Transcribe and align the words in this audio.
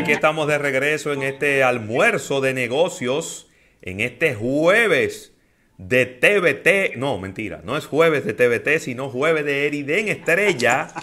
aquí 0.00 0.12
estamos 0.12 0.48
de 0.48 0.56
regreso 0.56 1.12
en 1.12 1.22
este 1.22 1.62
almuerzo 1.62 2.40
de 2.40 2.54
negocios, 2.54 3.50
en 3.82 4.00
este 4.00 4.34
jueves 4.34 5.34
de 5.76 6.06
TBT. 6.06 6.96
No, 6.96 7.18
mentira, 7.18 7.60
no 7.64 7.76
es 7.76 7.84
jueves 7.84 8.24
de 8.24 8.32
TBT, 8.32 8.80
sino 8.80 9.10
jueves 9.10 9.44
de 9.44 9.66
Eriden 9.66 10.08
Estrella. 10.08 10.88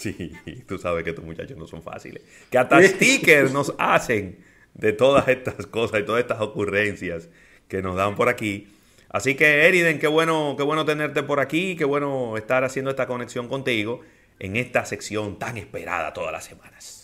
Sí, 0.00 0.32
tú 0.66 0.78
sabes 0.78 1.04
que 1.04 1.10
estos 1.10 1.26
muchachos 1.26 1.58
no 1.58 1.66
son 1.66 1.82
fáciles. 1.82 2.22
Que 2.50 2.56
hasta 2.56 2.82
stickers 2.82 3.52
nos 3.52 3.74
hacen 3.78 4.38
de 4.72 4.94
todas 4.94 5.28
estas 5.28 5.66
cosas 5.66 6.00
y 6.00 6.04
todas 6.04 6.22
estas 6.22 6.40
ocurrencias 6.40 7.28
que 7.68 7.82
nos 7.82 7.96
dan 7.96 8.16
por 8.16 8.30
aquí. 8.30 8.66
Así 9.10 9.34
que 9.34 9.68
Eriden, 9.68 9.98
qué 9.98 10.06
bueno, 10.06 10.54
qué 10.56 10.62
bueno 10.62 10.86
tenerte 10.86 11.22
por 11.22 11.38
aquí, 11.38 11.76
qué 11.76 11.84
bueno 11.84 12.38
estar 12.38 12.64
haciendo 12.64 12.90
esta 12.90 13.06
conexión 13.06 13.46
contigo 13.46 14.00
en 14.38 14.56
esta 14.56 14.86
sección 14.86 15.38
tan 15.38 15.58
esperada 15.58 16.14
todas 16.14 16.32
las 16.32 16.46
semanas. 16.46 16.99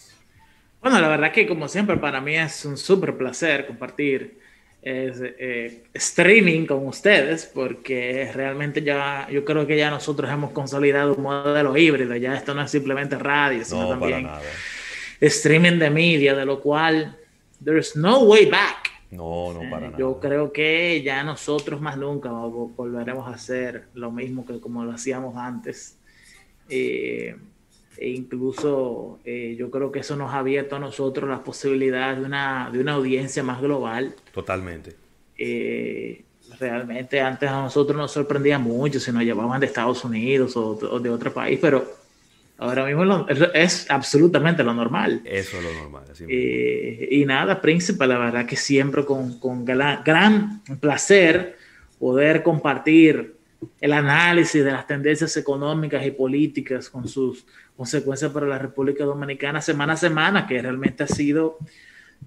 Bueno, 0.86 1.00
la 1.00 1.08
verdad 1.08 1.32
que 1.32 1.48
como 1.48 1.66
siempre 1.66 1.96
para 1.96 2.20
mí 2.20 2.36
es 2.36 2.64
un 2.64 2.76
súper 2.76 3.18
placer 3.18 3.66
compartir 3.66 4.38
eh, 4.80 5.82
streaming 5.92 6.64
con 6.64 6.86
ustedes 6.86 7.44
porque 7.52 8.30
realmente 8.32 8.80
ya 8.80 9.27
yo 9.28 9.44
creo 9.44 9.66
que 9.66 9.77
ya 9.77 9.91
nosotros 9.91 10.30
hemos 10.30 10.52
consolidado 10.52 11.16
un 11.16 11.24
modelo 11.24 11.77
híbrido, 11.77 12.14
ya 12.14 12.36
esto 12.36 12.54
no 12.54 12.62
es 12.62 12.70
simplemente 12.70 13.18
radio, 13.18 13.64
sino 13.64 13.88
también 13.88 14.28
streaming 15.20 15.80
de 15.80 15.91
media, 15.91 16.36
de 16.36 16.44
lo 16.44 16.60
cual 16.60 17.18
there's 17.64 17.96
no 17.96 18.20
way 18.20 18.46
back. 18.46 18.92
No, 19.10 19.52
no, 19.55 19.68
para 19.68 19.86
nada. 19.88 19.98
Yo 19.98 20.20
creo 20.20 20.52
que 20.52 21.02
ya 21.02 21.24
nosotros 21.24 21.80
más 21.80 21.96
nunca 21.96 22.30
volveremos 22.30 23.27
a 23.27 23.32
hacer 23.34 23.88
lo 23.94 24.12
mismo 24.12 24.46
que 24.46 24.60
como 24.60 24.84
lo 24.84 24.92
hacíamos 24.92 25.36
antes. 25.36 25.98
Eh, 26.68 27.34
e 27.98 28.10
incluso 28.10 29.18
eh, 29.24 29.56
yo 29.59 29.70
creo 29.70 29.91
que 29.91 30.00
eso 30.00 30.16
nos 30.16 30.32
ha 30.32 30.38
abierto 30.38 30.77
a 30.77 30.78
nosotros 30.78 31.28
las 31.28 31.41
posibilidades 31.41 32.20
de 32.20 32.25
una, 32.25 32.70
de 32.72 32.80
una 32.80 32.92
audiencia 32.92 33.42
más 33.42 33.61
global. 33.61 34.14
Totalmente. 34.33 34.94
Eh, 35.39 36.22
realmente 36.58 37.20
antes 37.20 37.48
a 37.48 37.62
nosotros 37.62 37.97
nos 37.97 38.12
sorprendía 38.12 38.58
mucho 38.58 39.00
si 39.00 39.12
nos 39.12 39.22
llevaban 39.22 39.61
de 39.61 39.67
Estados 39.67 40.05
Unidos 40.05 40.56
o 40.56 41.00
de 41.00 41.11
otro 41.11 41.33
país, 41.33 41.58
pero 41.61 42.06
Ahora 42.58 42.86
mismo 42.86 43.27
es 43.52 43.91
absolutamente 43.91 44.64
lo 44.64 44.72
normal. 44.72 45.20
Eso 45.24 45.58
es 45.58 45.62
lo 45.62 45.74
normal. 45.74 46.05
Eh, 46.27 47.08
y 47.11 47.24
nada, 47.27 47.61
Príncipe, 47.61 48.06
la 48.06 48.17
verdad 48.17 48.47
que 48.47 48.56
siempre 48.56 49.05
con, 49.05 49.39
con 49.39 49.64
gran, 49.64 50.62
placer 50.80 51.58
poder 51.98 52.42
compartir 52.42 53.36
el 53.80 53.92
análisis 53.92 54.64
de 54.64 54.72
las 54.72 54.86
tendencias 54.86 55.36
económicas 55.36 56.04
y 56.04 56.10
políticas 56.10 56.90
con 56.90 57.08
sus 57.08 57.46
consecuencias 57.76 58.30
para 58.30 58.46
la 58.46 58.58
República 58.58 59.04
Dominicana 59.04 59.60
semana 59.60 59.94
a 59.94 59.96
semana, 59.96 60.46
que 60.46 60.60
realmente 60.60 61.04
ha 61.04 61.08
sido, 61.08 61.58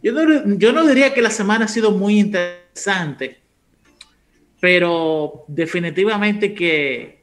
yo 0.02 0.11
no, 0.13 0.55
yo 0.57 0.73
no 0.73 0.88
diría 0.88 1.13
que 1.13 1.22
la 1.22 1.31
semana 1.31 1.66
ha 1.66 1.67
sido 1.67 1.91
muy 1.91 2.19
interesante, 2.19 3.39
pero 4.59 5.45
definitivamente 5.47 6.53
que 6.53 7.19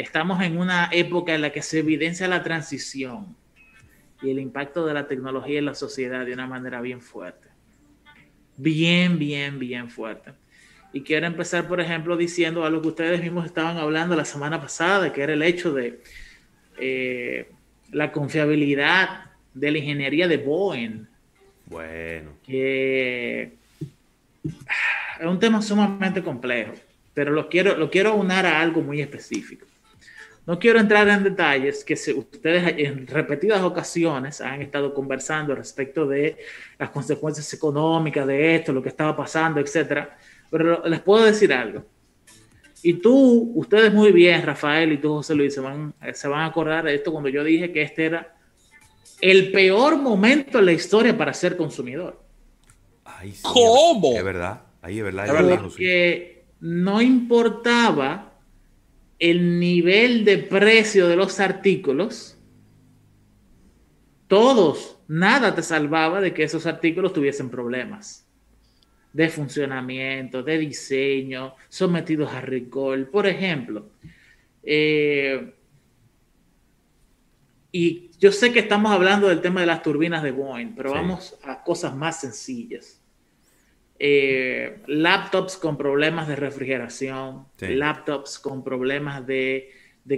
Estamos 0.00 0.40
en 0.42 0.56
una 0.56 0.88
época 0.92 1.34
en 1.34 1.42
la 1.42 1.52
que 1.52 1.60
se 1.60 1.80
evidencia 1.80 2.26
la 2.26 2.42
transición 2.42 3.36
y 4.22 4.30
el 4.30 4.38
impacto 4.38 4.86
de 4.86 4.94
la 4.94 5.06
tecnología 5.06 5.58
en 5.58 5.66
la 5.66 5.74
sociedad 5.74 6.24
de 6.24 6.32
una 6.32 6.46
manera 6.46 6.80
bien 6.80 7.02
fuerte. 7.02 7.48
Bien, 8.56 9.18
bien, 9.18 9.58
bien 9.58 9.90
fuerte. 9.90 10.32
Y 10.92 11.02
quiero 11.02 11.26
empezar, 11.26 11.68
por 11.68 11.80
ejemplo, 11.80 12.16
diciendo 12.16 12.64
algo 12.64 12.82
que 12.82 12.88
ustedes 12.88 13.20
mismos 13.20 13.46
estaban 13.46 13.76
hablando 13.76 14.16
la 14.16 14.24
semana 14.24 14.60
pasada, 14.60 15.12
que 15.12 15.22
era 15.22 15.32
el 15.32 15.42
hecho 15.42 15.72
de 15.72 16.00
eh, 16.78 17.48
la 17.92 18.10
confiabilidad 18.10 19.30
de 19.54 19.70
la 19.70 19.78
ingeniería 19.78 20.26
de 20.26 20.36
Boeing. 20.38 21.06
Bueno. 21.66 22.32
Que 22.44 23.52
es 24.42 25.26
un 25.26 25.38
tema 25.38 25.62
sumamente 25.62 26.22
complejo, 26.22 26.72
pero 27.14 27.30
lo 27.30 27.48
quiero, 27.48 27.76
lo 27.76 27.90
quiero 27.90 28.14
unar 28.14 28.46
a 28.46 28.60
algo 28.60 28.80
muy 28.80 29.00
específico. 29.00 29.66
No 30.46 30.58
quiero 30.58 30.80
entrar 30.80 31.06
en 31.08 31.22
detalles 31.22 31.84
que 31.84 31.94
ustedes 31.94 32.74
en 32.78 33.06
repetidas 33.06 33.62
ocasiones 33.62 34.40
han 34.40 34.62
estado 34.62 34.92
conversando 34.94 35.54
respecto 35.54 36.06
de 36.06 36.38
las 36.78 36.90
consecuencias 36.90 37.52
económicas 37.52 38.26
de 38.26 38.56
esto, 38.56 38.72
lo 38.72 38.82
que 38.82 38.88
estaba 38.88 39.16
pasando, 39.16 39.60
etcétera. 39.60 40.18
Pero 40.50 40.86
les 40.86 41.00
puedo 41.00 41.24
decir 41.24 41.52
algo. 41.52 41.84
Y 42.82 42.94
tú, 42.94 43.52
ustedes 43.54 43.92
muy 43.92 44.10
bien, 44.10 44.42
Rafael 44.42 44.92
y 44.92 44.98
tú, 44.98 45.14
José 45.14 45.34
Luis, 45.34 45.54
se 45.54 45.60
van, 45.60 45.94
se 46.12 46.28
van 46.28 46.40
a 46.40 46.46
acordar 46.46 46.84
de 46.84 46.94
esto 46.94 47.12
cuando 47.12 47.28
yo 47.28 47.44
dije 47.44 47.72
que 47.72 47.82
este 47.82 48.06
era 48.06 48.36
el 49.20 49.52
peor 49.52 49.98
momento 49.98 50.58
en 50.58 50.66
la 50.66 50.72
historia 50.72 51.16
para 51.16 51.34
ser 51.34 51.56
consumidor. 51.56 52.22
¿Cómo? 53.42 54.16
Es 54.16 54.24
verdad, 54.24 54.62
ahí 54.80 54.98
es 54.98 55.04
verdad. 55.04 55.60
Porque 55.60 56.46
no 56.60 57.02
importaba 57.02 58.38
el 59.18 59.60
nivel 59.60 60.24
de 60.24 60.38
precio 60.38 61.06
de 61.06 61.16
los 61.16 61.38
artículos, 61.38 62.38
todos, 64.26 64.98
nada 65.06 65.54
te 65.54 65.62
salvaba 65.62 66.22
de 66.22 66.32
que 66.32 66.44
esos 66.44 66.64
artículos 66.64 67.12
tuviesen 67.12 67.50
problemas 67.50 68.29
de 69.12 69.28
funcionamiento, 69.28 70.42
de 70.42 70.58
diseño, 70.58 71.54
sometidos 71.68 72.32
a 72.32 72.40
recall. 72.40 73.06
Por 73.06 73.26
ejemplo, 73.26 73.90
eh, 74.62 75.54
y 77.72 78.10
yo 78.18 78.32
sé 78.32 78.52
que 78.52 78.60
estamos 78.60 78.92
hablando 78.92 79.28
del 79.28 79.40
tema 79.40 79.60
de 79.60 79.66
las 79.66 79.82
turbinas 79.82 80.22
de 80.22 80.32
Boeing, 80.32 80.74
pero 80.74 80.92
vamos 80.92 81.38
a 81.44 81.62
cosas 81.62 81.94
más 81.94 82.20
sencillas. 82.20 83.00
Eh, 84.02 84.78
laptops 84.86 85.56
con 85.56 85.76
problemas 85.76 86.26
de 86.26 86.34
refrigeración, 86.34 87.46
laptops 87.60 88.38
con 88.38 88.64
problemas 88.64 89.26
de, 89.26 89.70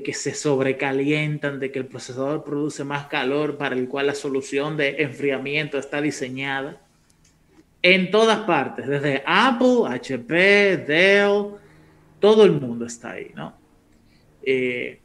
que 0.04 0.14
se 0.14 0.34
sobrecalientan, 0.34 1.58
de 1.58 1.72
que 1.72 1.80
el 1.80 1.86
procesador 1.86 2.44
produce 2.44 2.84
más 2.84 3.08
calor 3.08 3.58
para 3.58 3.74
el 3.74 3.88
cual 3.88 4.06
la 4.06 4.14
solución 4.14 4.76
de 4.76 5.02
enfriamiento 5.02 5.78
está 5.78 6.00
diseñada. 6.00 6.80
En 7.82 8.10
todas 8.10 8.38
partes, 8.40 8.86
desde 8.86 9.22
Apple, 9.26 9.82
HP, 9.88 10.76
Dell, 10.86 11.56
todo 12.20 12.44
el 12.44 12.52
mundo 12.52 12.86
está 12.86 13.10
ahí, 13.12 13.32
¿no? 13.34 13.54
Eh, 14.44 15.00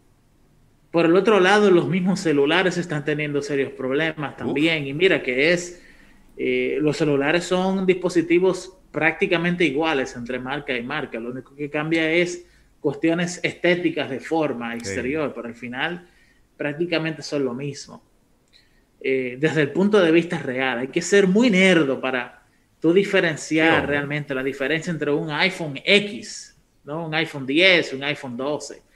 por 0.91 1.05
el 1.05 1.16
otro 1.16 1.39
lado, 1.39 1.69
los 1.71 1.87
mismos 1.87 2.19
celulares 2.19 2.77
están 2.77 3.03
teniendo 3.03 3.41
serios 3.41 3.71
problemas 3.71 4.37
también. 4.37 4.87
Y 4.87 4.93
mira 4.93 5.21
que 5.21 5.51
es 5.51 5.83
eh, 6.37 6.77
los 6.81 6.97
celulares 6.97 7.43
son 7.43 7.85
dispositivos 7.85 8.77
prácticamente 8.91 9.66
iguales 9.66 10.16
entre 10.16 10.39
marca 10.39 10.75
y 10.75 10.83
marca. 10.83 11.19
Lo 11.19 11.31
único 11.31 11.55
que 11.55 11.69
cambia 11.69 12.09
es 12.11 12.45
cuestiones 12.79 13.39
estéticas 13.43 14.09
de 14.09 14.19
forma 14.19 14.75
exterior, 14.75 15.33
pero 15.35 15.47
al 15.47 15.55
final 15.55 16.07
prácticamente 16.55 17.21
son 17.21 17.43
lo 17.43 17.53
mismo. 17.53 18.03
Eh, 19.01 19.37
desde 19.39 19.61
el 19.61 19.71
punto 19.71 19.99
de 19.99 20.11
vista 20.11 20.39
real, 20.39 20.79
hay 20.79 20.87
que 20.87 21.01
ser 21.01 21.27
muy 21.27 21.49
nerdo 21.49 21.99
para 21.99 22.43
tú 22.79 22.93
diferenciar 22.93 23.88
realmente 23.88 24.33
la 24.35 24.43
diferencia 24.43 24.91
entre 24.91 25.11
un 25.11 25.31
iPhone 25.31 25.79
X, 25.83 26.57
¿no? 26.83 27.05
un 27.07 27.13
iPhone 27.15 27.45
10, 27.45 27.93
un 27.93 28.03
iPhone 28.03 28.38
12 28.38 28.88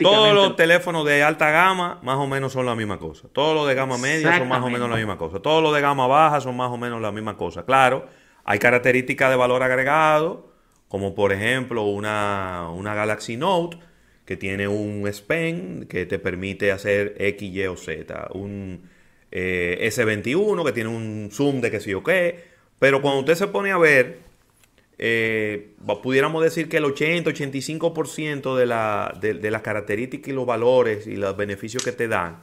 todos 0.00 0.34
los 0.34 0.56
teléfonos 0.56 1.04
de 1.04 1.22
alta 1.22 1.50
gama 1.50 1.98
más 2.02 2.16
o 2.16 2.26
menos 2.26 2.52
son 2.52 2.66
la 2.66 2.76
misma 2.76 2.98
cosa. 2.98 3.28
Todos 3.32 3.54
los 3.54 3.66
de 3.66 3.74
gama 3.74 3.98
media 3.98 4.38
son 4.38 4.48
más 4.48 4.62
o 4.62 4.70
menos 4.70 4.88
la 4.88 4.96
misma 4.96 5.18
cosa. 5.18 5.40
Todos 5.40 5.62
los 5.62 5.74
de 5.74 5.80
gama 5.80 6.06
baja 6.06 6.40
son 6.40 6.56
más 6.56 6.70
o 6.70 6.76
menos 6.76 7.00
la 7.00 7.10
misma 7.10 7.36
cosa. 7.36 7.64
Claro, 7.64 8.06
hay 8.44 8.58
características 8.58 9.30
de 9.30 9.36
valor 9.36 9.62
agregado, 9.62 10.52
como 10.86 11.14
por 11.14 11.32
ejemplo 11.32 11.84
una, 11.84 12.70
Galaxy 12.82 13.36
Note 13.36 13.78
que 14.24 14.36
tiene 14.36 14.68
un 14.68 15.08
S 15.08 15.22
Pen 15.26 15.86
que 15.88 16.06
te 16.06 16.18
permite 16.18 16.70
hacer 16.70 17.16
X, 17.18 17.50
Y 17.50 17.66
o 17.66 17.76
Z. 17.76 18.28
Un 18.34 18.88
eh, 19.32 19.88
S21 19.90 20.64
que 20.64 20.72
tiene 20.72 20.90
un 20.90 21.30
zoom 21.32 21.60
de 21.60 21.70
que 21.70 21.80
sí 21.80 21.94
o 21.94 22.04
qué. 22.04 22.57
Pero 22.78 23.02
cuando 23.02 23.20
usted 23.20 23.34
se 23.34 23.46
pone 23.48 23.72
a 23.72 23.78
ver 23.78 24.28
eh, 25.00 25.74
pudiéramos 26.02 26.42
decir 26.42 26.68
que 26.68 26.78
el 26.78 26.84
80-85% 26.84 28.56
de, 28.56 28.66
la, 28.66 29.16
de, 29.20 29.50
las 29.50 29.62
características 29.62 30.28
y 30.28 30.32
los 30.32 30.44
valores 30.44 31.06
y 31.06 31.16
los 31.16 31.36
beneficios 31.36 31.84
que 31.84 31.92
te 31.92 32.08
dan 32.08 32.42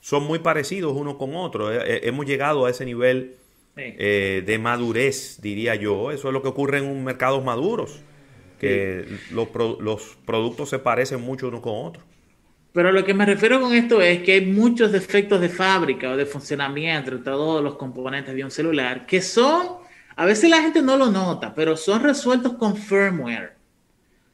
son 0.00 0.24
muy 0.24 0.38
parecidos 0.38 0.94
uno 0.96 1.18
con 1.18 1.36
otro. 1.36 1.70
Eh, 1.70 1.82
eh, 1.84 2.00
hemos 2.04 2.24
llegado 2.24 2.64
a 2.64 2.70
ese 2.70 2.86
nivel 2.86 3.36
de 3.76 4.58
madurez, 4.60 5.40
diría 5.40 5.74
yo. 5.74 6.10
Eso 6.10 6.28
es 6.28 6.34
lo 6.34 6.42
que 6.42 6.48
ocurre 6.48 6.78
en 6.78 6.84
un 6.84 7.04
mercados 7.04 7.44
maduros, 7.44 8.00
que 8.58 9.06
los, 9.30 9.48
los 9.80 10.18
productos 10.26 10.68
se 10.68 10.78
parecen 10.78 11.20
mucho 11.20 11.48
uno 11.48 11.62
con 11.62 11.86
otro. 11.86 12.02
Pero 12.72 12.92
lo 12.92 13.04
que 13.04 13.14
me 13.14 13.26
refiero 13.26 13.60
con 13.60 13.72
esto 13.74 14.00
es 14.00 14.22
que 14.22 14.34
hay 14.34 14.46
muchos 14.46 14.92
defectos 14.92 15.40
de 15.40 15.48
fábrica 15.48 16.10
o 16.10 16.16
de 16.16 16.26
funcionamiento 16.26 17.10
de 17.10 17.18
todos 17.18 17.62
los 17.62 17.76
componentes 17.76 18.34
de 18.34 18.44
un 18.44 18.50
celular 18.50 19.06
que 19.06 19.20
son 19.20 19.80
a 20.20 20.26
veces 20.26 20.50
la 20.50 20.60
gente 20.60 20.82
no 20.82 20.98
lo 20.98 21.10
nota, 21.10 21.54
pero 21.54 21.78
son 21.78 22.02
resueltos 22.02 22.52
con 22.58 22.76
firmware, 22.76 23.54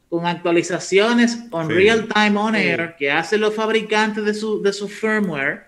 con 0.08 0.26
actualizaciones 0.26 1.44
on 1.52 1.68
real 1.68 2.08
time 2.08 2.36
on 2.36 2.56
air 2.56 2.96
que 2.98 3.08
hacen 3.08 3.40
los 3.40 3.54
fabricantes 3.54 4.24
de 4.24 4.34
su, 4.34 4.60
de 4.60 4.72
su 4.72 4.88
firmware. 4.88 5.66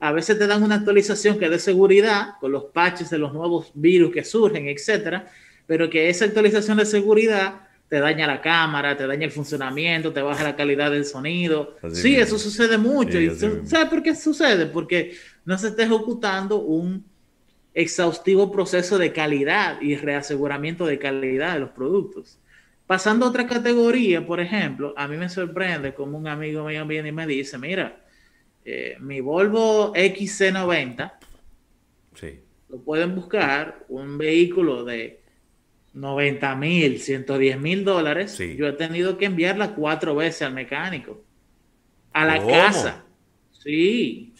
A 0.00 0.10
veces 0.10 0.36
te 0.38 0.48
dan 0.48 0.64
una 0.64 0.74
actualización 0.74 1.38
que 1.38 1.44
es 1.44 1.50
de 1.52 1.60
seguridad 1.60 2.30
con 2.40 2.50
los 2.50 2.64
patches 2.64 3.10
de 3.10 3.18
los 3.18 3.32
nuevos 3.32 3.70
virus 3.74 4.12
que 4.12 4.24
surgen, 4.24 4.66
etcétera, 4.66 5.26
pero 5.68 5.88
que 5.88 6.08
esa 6.08 6.24
actualización 6.24 6.78
de 6.78 6.86
seguridad 6.86 7.68
te 7.90 7.98
daña 7.98 8.24
la 8.28 8.40
cámara, 8.40 8.96
te 8.96 9.04
daña 9.04 9.26
el 9.26 9.32
funcionamiento, 9.32 10.12
te 10.12 10.22
baja 10.22 10.44
la 10.44 10.54
calidad 10.54 10.92
del 10.92 11.04
sonido. 11.04 11.76
sí, 11.92 12.14
eso 12.14 12.38
sucede 12.38 12.78
mucho. 12.78 13.18
¿Sabes 13.64 13.88
por 13.88 14.00
qué 14.00 14.14
sucede? 14.14 14.66
Porque 14.66 15.16
no 15.44 15.58
se 15.58 15.68
está 15.68 15.82
ejecutando 15.82 16.60
un 16.60 17.04
exhaustivo 17.74 18.52
proceso 18.52 18.96
de 18.96 19.12
calidad 19.12 19.82
y 19.82 19.96
reaseguramiento 19.96 20.86
de 20.86 21.00
calidad 21.00 21.54
de 21.54 21.60
los 21.60 21.70
productos. 21.70 22.38
Pasando 22.86 23.26
a 23.26 23.30
otra 23.30 23.48
categoría, 23.48 24.24
por 24.24 24.38
ejemplo, 24.38 24.94
a 24.96 25.08
mí 25.08 25.16
me 25.16 25.28
sorprende 25.28 25.92
como 25.92 26.16
un 26.16 26.28
amigo 26.28 26.64
mío 26.64 26.86
viene 26.86 27.08
y 27.08 27.12
me 27.12 27.26
dice, 27.26 27.58
mira, 27.58 28.04
eh, 28.64 28.98
mi 29.00 29.20
Volvo 29.20 29.92
XC90, 29.94 31.12
lo 32.68 32.78
pueden 32.82 33.16
buscar, 33.16 33.84
un 33.88 34.16
vehículo 34.16 34.84
de 34.84 35.19
90 35.92 36.54
mil, 36.56 37.00
110 37.00 37.58
mil 37.58 37.84
dólares, 37.84 38.38
yo 38.56 38.68
he 38.68 38.72
tenido 38.72 39.18
que 39.18 39.26
enviarla 39.26 39.74
cuatro 39.74 40.14
veces 40.14 40.42
al 40.42 40.54
mecánico, 40.54 41.22
a 42.12 42.24
la 42.24 42.46
casa. 42.46 43.04
Sí. 43.52 44.32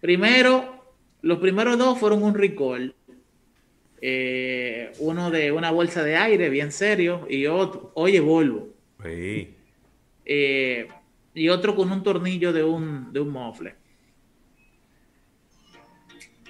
Primero, 0.00 0.94
los 1.22 1.38
primeros 1.38 1.78
dos 1.78 1.98
fueron 1.98 2.22
un 2.22 2.34
recall. 2.34 2.94
Eh, 4.00 4.92
uno 5.00 5.30
de 5.30 5.50
una 5.52 5.70
bolsa 5.70 6.02
de 6.02 6.16
aire, 6.16 6.48
bien 6.48 6.72
serio, 6.72 7.26
y 7.28 7.46
otro, 7.46 7.90
oye, 7.94 8.20
Volvo. 8.20 8.68
Eh, 10.24 10.88
y 11.34 11.48
otro 11.48 11.74
con 11.74 11.90
un 11.90 12.02
tornillo 12.02 12.52
de 12.52 12.64
un, 12.64 13.12
de 13.12 13.20
un 13.20 13.30
mofle. 13.30 13.74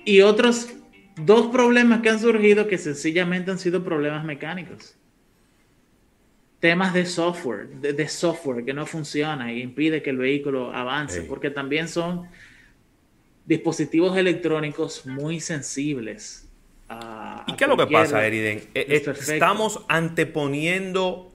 Y 0.05 0.21
otros 0.21 0.78
dos 1.19 1.49
problemas 1.49 2.01
que 2.01 2.11
han 2.11 2.21
surgido 2.21 2.67
que 2.67 2.79
sencillamente 2.79 3.51
han 3.51 3.59
sido 3.59 3.85
problemas 3.85 4.25
mecánicos. 4.25 4.95
Temas 6.61 6.93
de 6.93 7.07
software, 7.07 7.69
de, 7.69 8.09
software 8.09 8.65
que 8.65 8.75
no 8.75 8.85
funciona 8.85 9.53
y 9.53 9.63
impide 9.63 10.03
que 10.03 10.11
el 10.11 10.19
vehículo 10.19 10.75
avance, 10.75 11.23
porque 11.23 11.51
también 11.51 11.89
son 11.89 12.29
dispositivos 13.47 14.17
electrónicos 14.17 15.07
muy 15.07 15.39
sensibles. 15.39 16.49
¿Y 17.47 17.53
qué 17.55 17.65
es 17.65 17.71
lo 17.71 17.77
que 17.77 17.87
pasa, 17.87 18.27
Eriden? 18.27 18.59
Eh, 18.75 18.87
eh, 18.89 19.15
estamos 19.21 19.85
anteponiendo 19.89 21.33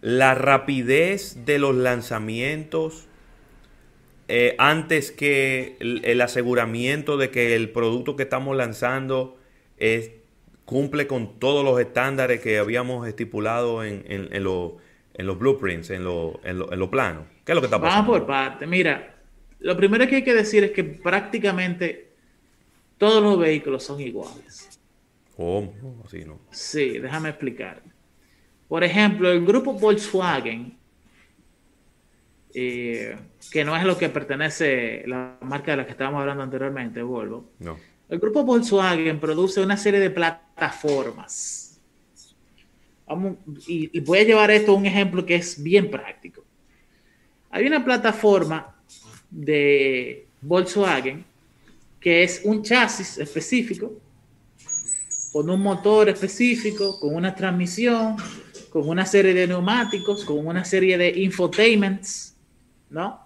la 0.00 0.34
rapidez 0.34 1.44
de 1.44 1.58
los 1.58 1.74
lanzamientos 1.74 3.09
eh, 4.32 4.54
antes 4.58 5.10
que 5.10 5.76
el, 5.80 6.20
aseguramiento 6.20 7.16
de 7.16 7.30
que 7.30 7.56
el 7.56 7.70
producto 7.70 8.14
que 8.14 8.22
estamos 8.22 8.56
lanzando 8.56 9.36
es, 9.76 10.12
cumple 10.64 11.08
con 11.08 11.40
todos 11.40 11.64
los 11.64 11.80
estándares 11.80 12.40
que 12.40 12.58
habíamos 12.58 13.08
estipulado 13.08 13.82
en, 13.82 14.04
en, 14.06 14.44
los 14.44 15.38
blueprints, 15.38 15.90
en 15.90 16.04
los 16.04 16.34
lo, 16.44 16.90
planos. 16.92 17.24
¿Qué 17.44 17.50
es 17.50 17.56
lo 17.56 17.60
que 17.60 17.66
está 17.66 17.80
pasando? 17.80 18.02
Vamos 18.02 18.18
por 18.20 18.26
parte. 18.28 18.68
Mira, 18.68 19.16
lo 19.58 19.76
primero 19.76 20.06
que 20.06 20.16
hay 20.16 20.24
que 20.24 20.34
decir 20.34 20.62
es 20.62 20.70
que 20.70 20.84
prácticamente 20.84 22.12
todos 22.98 23.20
los 23.20 23.36
vehículos 23.36 23.82
son 23.82 24.00
iguales. 24.00 24.78
¿Cómo? 25.36 26.02
Así 26.06 26.24
no. 26.24 26.38
Sí, 26.52 27.00
déjame 27.00 27.30
explicar. 27.30 27.82
Por 28.68 28.84
ejemplo, 28.84 29.28
el 29.28 29.44
grupo 29.44 29.72
Volkswagen 29.72 30.78
eh, 32.54 33.16
que 33.50 33.64
no 33.64 33.76
es 33.76 33.84
lo 33.84 33.96
que 33.96 34.08
pertenece 34.08 35.04
la 35.06 35.38
marca 35.40 35.72
de 35.72 35.78
la 35.78 35.84
que 35.84 35.92
estábamos 35.92 36.20
hablando 36.20 36.42
anteriormente, 36.42 37.02
Volvo. 37.02 37.50
No. 37.58 37.76
El 38.08 38.18
grupo 38.18 38.44
Volkswagen 38.44 39.20
produce 39.20 39.60
una 39.60 39.76
serie 39.76 40.00
de 40.00 40.10
plataformas. 40.10 41.80
Vamos, 43.06 43.36
y, 43.66 43.96
y, 43.96 44.00
voy 44.00 44.20
a 44.20 44.24
llevar 44.24 44.50
esto 44.50 44.72
a 44.72 44.74
un 44.74 44.86
ejemplo 44.86 45.24
que 45.24 45.36
es 45.36 45.62
bien 45.62 45.90
práctico. 45.90 46.44
Hay 47.50 47.66
una 47.66 47.84
plataforma 47.84 48.76
de 49.30 50.26
Volkswagen 50.40 51.24
que 52.00 52.22
es 52.22 52.40
un 52.44 52.62
chasis 52.62 53.18
específico, 53.18 53.92
con 55.32 55.48
un 55.50 55.60
motor 55.60 56.08
específico, 56.08 56.98
con 56.98 57.14
una 57.14 57.34
transmisión, 57.34 58.16
con 58.70 58.88
una 58.88 59.04
serie 59.04 59.34
de 59.34 59.46
neumáticos, 59.46 60.24
con 60.24 60.46
una 60.46 60.64
serie 60.64 60.96
de 60.96 61.10
infotainments, 61.20 62.29
¿no? 62.90 63.20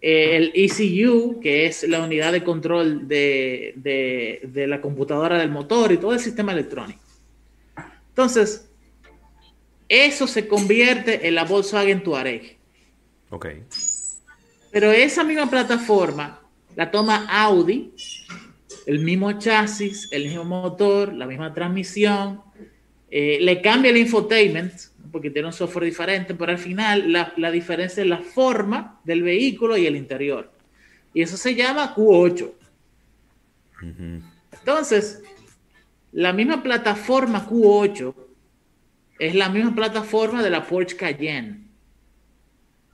Eh, 0.00 0.36
el 0.36 0.52
ECU, 0.54 1.40
que 1.40 1.66
es 1.66 1.86
la 1.86 2.02
unidad 2.02 2.32
de 2.32 2.42
control 2.42 3.06
de, 3.06 3.74
de, 3.76 4.66
la 4.66 4.80
computadora 4.80 5.38
del 5.38 5.50
motor 5.50 5.92
y 5.92 5.98
todo 5.98 6.14
el 6.14 6.20
sistema 6.20 6.52
electrónico. 6.52 7.00
Entonces, 8.08 8.70
eso 9.88 10.26
se 10.26 10.48
convierte 10.48 11.26
en 11.28 11.34
la 11.34 11.44
Volkswagen 11.44 12.02
Touareg. 12.02 12.56
Ok. 13.30 13.46
Pero 14.70 14.90
esa 14.90 15.24
misma 15.24 15.50
plataforma 15.50 16.40
la 16.76 16.90
toma 16.90 17.26
Audi, 17.28 17.92
el 18.86 19.00
mismo 19.00 19.32
chasis, 19.32 20.08
el 20.12 20.24
mismo 20.24 20.44
motor, 20.44 21.12
la 21.12 21.26
misma 21.26 21.52
transmisión, 21.52 22.40
eh, 23.10 23.38
le 23.40 23.60
cambia 23.60 23.90
el 23.90 23.98
infotainment, 23.98 24.72
porque 25.10 25.30
tiene 25.30 25.48
un 25.48 25.52
software 25.52 25.84
diferente, 25.84 26.34
pero 26.34 26.52
al 26.52 26.58
final 26.58 27.12
la, 27.12 27.50
diferencia 27.50 28.02
es 28.02 28.08
la 28.08 28.18
forma 28.18 29.00
del 29.04 29.22
vehículo 29.22 29.76
y 29.76 29.86
el 29.86 29.96
interior. 29.96 30.50
Y 31.12 31.22
eso 31.22 31.36
se 31.36 31.54
llama 31.54 31.94
Q8. 31.94 32.52
Entonces, 34.52 35.22
la 36.12 36.32
misma 36.32 36.62
plataforma 36.62 37.48
Q8 37.48 38.14
es 39.18 39.34
la 39.34 39.48
misma 39.48 39.74
plataforma 39.74 40.42
de 40.42 40.50
la 40.50 40.66
Porsche 40.66 40.96
Cayenne, 40.96 41.66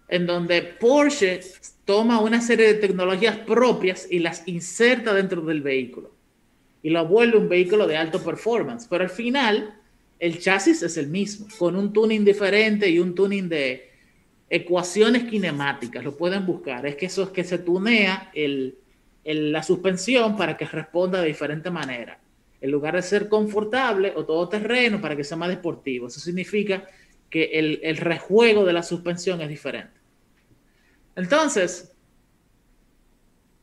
en 0.08 0.26
donde 0.26 0.62
Porsche 0.62 1.40
toma 1.84 2.20
una 2.20 2.40
serie 2.40 2.66
de 2.66 2.74
tecnologías 2.74 3.36
propias 3.38 4.06
y 4.10 4.18
las 4.18 4.46
inserta 4.46 5.12
dentro 5.12 5.42
del 5.42 5.62
vehículo 5.62 6.16
y 6.86 6.90
lo 6.90 7.04
vuelve 7.04 7.38
un 7.38 7.48
vehículo 7.48 7.88
de 7.88 7.96
alto 7.96 8.22
performance. 8.22 8.86
Pero 8.88 9.02
al 9.02 9.10
final, 9.10 9.74
el 10.18 10.38
chasis 10.38 10.82
es 10.82 10.96
el 10.96 11.08
mismo, 11.08 11.46
con 11.58 11.76
un 11.76 11.92
tuning 11.92 12.24
diferente 12.24 12.88
y 12.88 12.98
un 12.98 13.14
tuning 13.14 13.48
de 13.48 13.90
ecuaciones 14.48 15.24
kinemáticas. 15.24 16.04
Lo 16.04 16.16
pueden 16.16 16.46
buscar. 16.46 16.86
Es 16.86 16.96
que 16.96 17.06
eso 17.06 17.24
es 17.24 17.28
que 17.30 17.44
se 17.44 17.58
tunea 17.58 18.30
la 19.24 19.62
suspensión 19.62 20.36
para 20.36 20.56
que 20.56 20.64
responda 20.64 21.20
de 21.20 21.28
diferente 21.28 21.70
manera. 21.70 22.18
En 22.61 22.70
lugar 22.70 22.94
de 22.96 23.02
ser 23.02 23.28
confortable 23.28 24.12
o 24.16 24.25
todoterreno, 24.25 25.00
para 25.00 25.14
que 25.14 25.25
sea 25.25 25.37
más 25.37 25.50
deportivo. 25.50 26.06
Eso 26.06 26.20
significa 26.20 26.87
que 27.28 27.44
el, 27.52 27.80
el 27.82 27.99
rejuego 27.99 28.64
de 28.64 28.73
la 28.73 28.82
suspensión 28.82 29.42
es 29.42 29.49
diferente. 29.49 30.00
Entonces, 31.14 31.92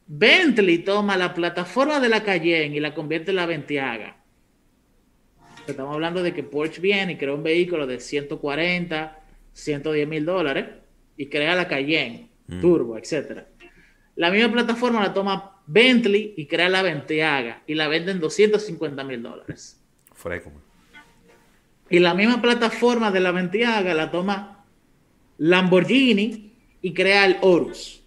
Bentley 0.06 0.80
toma 0.80 1.18
la 1.18 1.34
plataforma 1.34 2.00
de 2.00 2.10
la 2.10 2.24
Cayenne 2.24 2.76
y 2.76 2.80
la 2.80 2.94
convierte 2.94 3.32
en 3.32 3.38
la 3.38 3.46
Ventiaga 3.48 4.23
Estamos 5.68 5.94
hablando 5.94 6.22
de 6.22 6.34
que 6.34 6.44
Porsche 6.44 6.82
viene 6.82 7.14
y 7.14 7.18
crea 7.18 7.34
un 7.34 7.44
vehículo 7.44 7.88
de 7.88 8.00
140, 8.00 9.20
110 9.54 10.08
mil 10.08 10.26
dólares 10.26 10.66
y 11.16 11.28
crea 11.28 11.56
la 11.56 11.68
Cayenne, 11.68 12.30
mm. 12.48 12.60
Turbo, 12.60 12.98
etc. 12.98 13.44
La 14.16 14.30
misma 14.30 14.52
plataforma 14.52 15.02
la 15.02 15.14
toma 15.14 15.62
Bentley 15.66 16.34
y 16.36 16.48
crea 16.48 16.68
la 16.68 16.82
Venteaga 16.82 17.64
y 17.66 17.76
la 17.76 17.88
venden 17.88 18.20
250 18.20 19.04
mil 19.06 19.24
dólares. 19.24 19.82
Y 21.90 22.00
la 22.00 22.14
misma 22.14 22.42
plataforma 22.42 23.12
de 23.12 23.22
la 23.22 23.32
Venteaga 23.32 23.94
la 23.94 24.12
toma 24.12 24.66
Lamborghini 25.38 26.52
y 26.82 26.94
crea 26.94 27.26
el 27.26 27.38
Horus, 27.42 28.04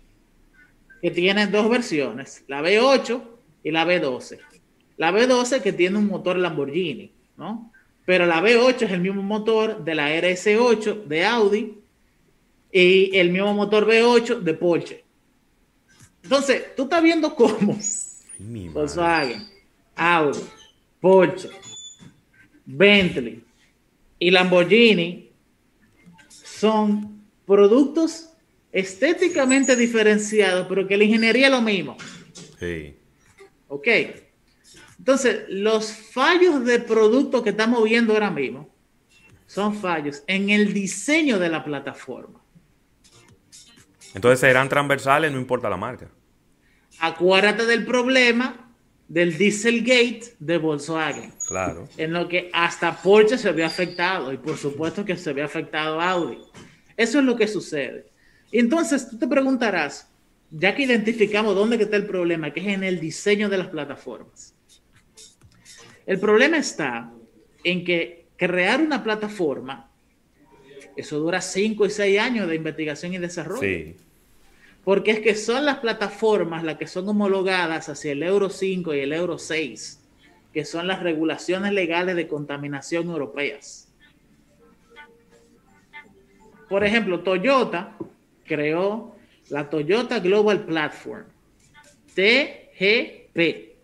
que 1.00 1.10
tiene 1.10 1.46
dos 1.46 1.70
versiones, 1.70 2.44
la 2.48 2.60
B8 2.60 3.22
y 3.64 3.70
la 3.70 3.86
B12. 3.86 4.40
La 4.98 5.10
B12 5.10 5.62
que 5.62 5.72
tiene 5.72 5.98
un 5.98 6.06
motor 6.06 6.36
Lamborghini 6.36 7.15
¿no? 7.36 7.72
Pero 8.04 8.26
la 8.26 8.40
V8 8.40 8.82
es 8.82 8.90
el 8.92 9.00
mismo 9.00 9.22
motor 9.22 9.84
de 9.84 9.94
la 9.94 10.10
RS8 10.10 11.04
de 11.04 11.24
Audi 11.24 11.78
y 12.70 13.16
el 13.16 13.30
mismo 13.30 13.52
motor 13.54 13.86
V8 13.86 14.40
de 14.40 14.54
Porsche. 14.54 15.04
Entonces, 16.22 16.74
tú 16.76 16.84
estás 16.84 17.02
viendo 17.02 17.34
cómo 17.34 17.78
Volkswagen, 18.72 19.46
Audi, 19.94 20.40
Porsche, 21.00 21.48
Bentley 22.64 23.42
y 24.18 24.30
Lamborghini 24.30 25.30
son 26.28 27.22
productos 27.46 28.30
estéticamente 28.72 29.76
diferenciados, 29.76 30.66
pero 30.68 30.86
que 30.86 30.96
la 30.96 31.04
ingeniería 31.04 31.46
es 31.46 31.52
lo 31.52 31.62
mismo. 31.62 31.96
Sí. 32.58 32.94
Ok. 33.68 33.88
Entonces, 35.06 35.44
los 35.48 35.92
fallos 35.92 36.64
de 36.64 36.80
producto 36.80 37.44
que 37.44 37.50
estamos 37.50 37.84
viendo 37.84 38.12
ahora 38.12 38.28
mismo 38.28 38.68
son 39.46 39.76
fallos 39.76 40.24
en 40.26 40.50
el 40.50 40.74
diseño 40.74 41.38
de 41.38 41.48
la 41.48 41.62
plataforma. 41.62 42.40
Entonces 44.14 44.40
serán 44.40 44.68
transversales, 44.68 45.30
no 45.30 45.38
importa 45.38 45.70
la 45.70 45.76
marca. 45.76 46.10
Acuérdate 46.98 47.66
del 47.66 47.86
problema 47.86 48.74
del 49.06 49.38
Dieselgate 49.38 50.34
de 50.40 50.58
Volkswagen. 50.58 51.32
Claro. 51.46 51.88
En 51.96 52.12
lo 52.12 52.26
que 52.26 52.50
hasta 52.52 53.00
Porsche 53.00 53.38
se 53.38 53.48
había 53.48 53.68
afectado 53.68 54.32
y 54.32 54.38
por 54.38 54.56
supuesto 54.56 55.04
que 55.04 55.16
se 55.16 55.30
había 55.30 55.44
afectado 55.44 56.00
Audi. 56.00 56.40
Eso 56.96 57.20
es 57.20 57.24
lo 57.24 57.36
que 57.36 57.46
sucede. 57.46 58.10
Entonces 58.50 59.08
tú 59.08 59.20
te 59.20 59.28
preguntarás, 59.28 60.10
ya 60.50 60.74
que 60.74 60.82
identificamos 60.82 61.54
dónde 61.54 61.76
está 61.76 61.94
el 61.94 62.08
problema, 62.08 62.52
que 62.52 62.58
es 62.58 62.66
en 62.66 62.82
el 62.82 62.98
diseño 62.98 63.48
de 63.48 63.58
las 63.58 63.68
plataformas. 63.68 64.55
El 66.06 66.20
problema 66.20 66.56
está 66.56 67.12
en 67.64 67.84
que 67.84 68.26
crear 68.36 68.80
una 68.80 69.02
plataforma, 69.02 69.90
eso 70.96 71.18
dura 71.18 71.40
5 71.40 71.84
y 71.86 71.90
6 71.90 72.20
años 72.20 72.48
de 72.48 72.54
investigación 72.54 73.12
y 73.12 73.18
desarrollo. 73.18 73.60
Sí. 73.60 73.96
Porque 74.84 75.10
es 75.10 75.20
que 75.20 75.34
son 75.34 75.64
las 75.64 75.78
plataformas 75.78 76.62
las 76.62 76.78
que 76.78 76.86
son 76.86 77.08
homologadas 77.08 77.88
hacia 77.88 78.12
el 78.12 78.22
Euro 78.22 78.48
5 78.48 78.94
y 78.94 79.00
el 79.00 79.12
Euro 79.12 79.36
6, 79.36 80.00
que 80.54 80.64
son 80.64 80.86
las 80.86 81.02
regulaciones 81.02 81.72
legales 81.72 82.14
de 82.14 82.28
contaminación 82.28 83.10
europeas. 83.10 83.88
Por 86.68 86.84
ejemplo, 86.84 87.20
Toyota 87.20 87.96
creó 88.44 89.16
la 89.48 89.68
Toyota 89.68 90.20
Global 90.20 90.64
Platform, 90.64 91.24
TGP, 92.14 93.75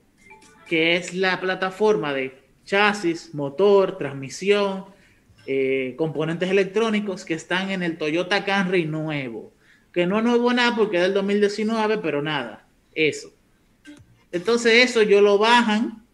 que 0.73 0.97
es 0.97 1.12
la 1.12 1.38
plataforma 1.38 2.14
de 2.14 2.33
chasis, 2.64 3.35
motor, 3.35 3.99
transmisión, 3.99 4.87
eh, 5.47 5.93
componentes 5.99 6.50
electrónicos 6.50 7.26
que 7.26 7.35
están 7.35 7.71
en 7.71 7.83
el 7.83 7.99
Toyota 7.99 8.43
Camry 8.43 8.87
nuevo. 8.87 9.52
Que 9.93 10.07
no 10.07 10.17
es 10.17 10.25
nuevo 10.25 10.50
nada 10.50 10.75
porque 10.75 10.97
es 10.97 11.02
del 11.02 11.12
2019, 11.12 11.99
pero 11.99 12.23
nada, 12.23 12.67
eso. 12.95 13.35
Entonces 14.31 14.88
eso 14.88 15.02
yo 15.02 15.21
lo 15.21 15.37
bajan 15.37 16.07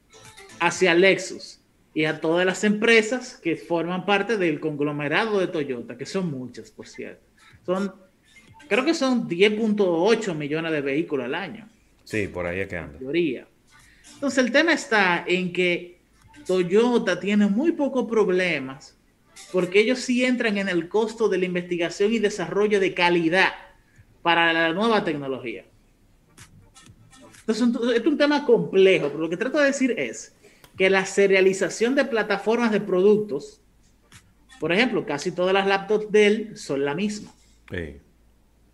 hacia 0.59 0.93
Lexus 0.93 1.61
y 1.95 2.07
a 2.07 2.21
todas 2.21 2.45
las 2.45 2.65
empresas 2.65 3.37
que 3.41 3.55
forman 3.55 4.05
parte 4.05 4.39
del 4.39 4.59
conglomerado 4.59 5.39
de 5.39 5.47
Toyota, 5.47 5.97
que 5.97 6.05
son 6.05 6.33
muchas, 6.33 6.73
por 6.73 6.89
cierto. 6.89 7.23
Son 7.65 7.95
Creo 8.69 8.85
que 8.85 8.95
son 8.95 9.29
10.8 9.29 10.35
millones 10.35 10.73
de 10.73 10.81
vehículos 10.81 11.27
al 11.27 11.37
año. 11.37 11.69
Sí, 12.03 12.27
por 12.27 12.45
ahí 12.45 12.59
es 12.59 12.67
que 12.67 12.77
anda. 12.77 12.99
Mayoría. 12.99 13.47
Entonces 14.19 14.45
el 14.45 14.51
tema 14.51 14.73
está 14.73 15.25
en 15.29 15.53
que 15.53 16.01
Toyota 16.45 17.21
tiene 17.21 17.47
muy 17.47 17.71
pocos 17.71 18.11
problemas 18.11 18.99
porque 19.53 19.79
ellos 19.79 20.01
sí 20.01 20.25
entran 20.25 20.59
en 20.59 20.69
el 20.69 20.89
costo 20.89 21.29
de 21.29 21.39
la 21.39 21.45
investigación 21.45 22.13
y 22.13 22.19
desarrollo 22.19 22.81
de 22.81 22.95
calidad 22.95 23.53
para 24.23 24.53
la 24.53 24.73
nueva 24.73 25.05
tecnología. 25.05 25.67
Entonces 27.47 27.69
es 27.95 28.07
un 28.07 28.19
tema 28.19 28.45
complejo, 28.45 29.07
pero 29.07 29.21
lo 29.21 29.31
que 29.31 29.37
trato 29.37 29.59
de 29.59 29.67
decir 29.67 29.95
es 29.97 30.35
que 30.77 30.91
la 30.91 31.07
serialización 31.07 31.95
de 31.95 32.05
plataformas 32.05 32.73
de 32.73 32.81
productos, 32.81 33.61
por 34.59 34.73
ejemplo, 34.73 35.07
casi 35.07 35.31
todas 35.31 35.55
las 35.55 35.69
laptops 35.69 36.11
de 36.11 36.27
él 36.27 36.57
son 36.57 36.85
la 36.85 36.97
misma. 36.97 37.33
Sí. 37.71 37.99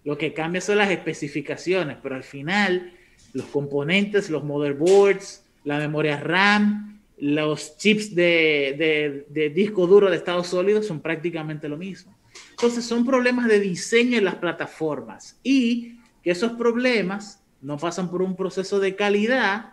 Lo 0.05 0.17
que 0.17 0.33
cambia 0.33 0.63
son 0.63 0.79
las 0.79 0.91
especificaciones, 0.91 1.99
pero 2.03 2.15
al 2.15 2.25
final 2.25 2.95
los 3.35 3.47
componentes, 3.47 4.31
los 4.31 4.43
motherboards, 4.45 5.45
la 5.64 5.79
memoria 5.79 6.19
RAM, 6.19 7.00
los 7.19 7.76
chips 7.76 8.14
de, 8.14 9.26
disco 9.55 9.87
duro 9.87 10.09
de 10.09 10.17
estado 10.17 10.43
sólido 10.45 10.83
son 10.83 11.00
prácticamente 11.00 11.69
lo 11.69 11.76
mismo. 11.76 12.17
Entonces 12.50 12.85
son 12.85 13.05
problemas 13.05 13.49
de 13.49 13.61
diseño 13.61 14.19
en 14.19 14.25
las 14.25 14.37
plataformas 14.37 15.38
y 15.43 15.97
que 16.23 16.31
esos 16.31 16.53
problemas 16.53 17.43
no 17.61 17.76
pasan 17.76 18.11
por 18.11 18.23
un 18.23 18.37
proceso 18.37 18.81
de 18.81 18.97
calidad 18.97 19.73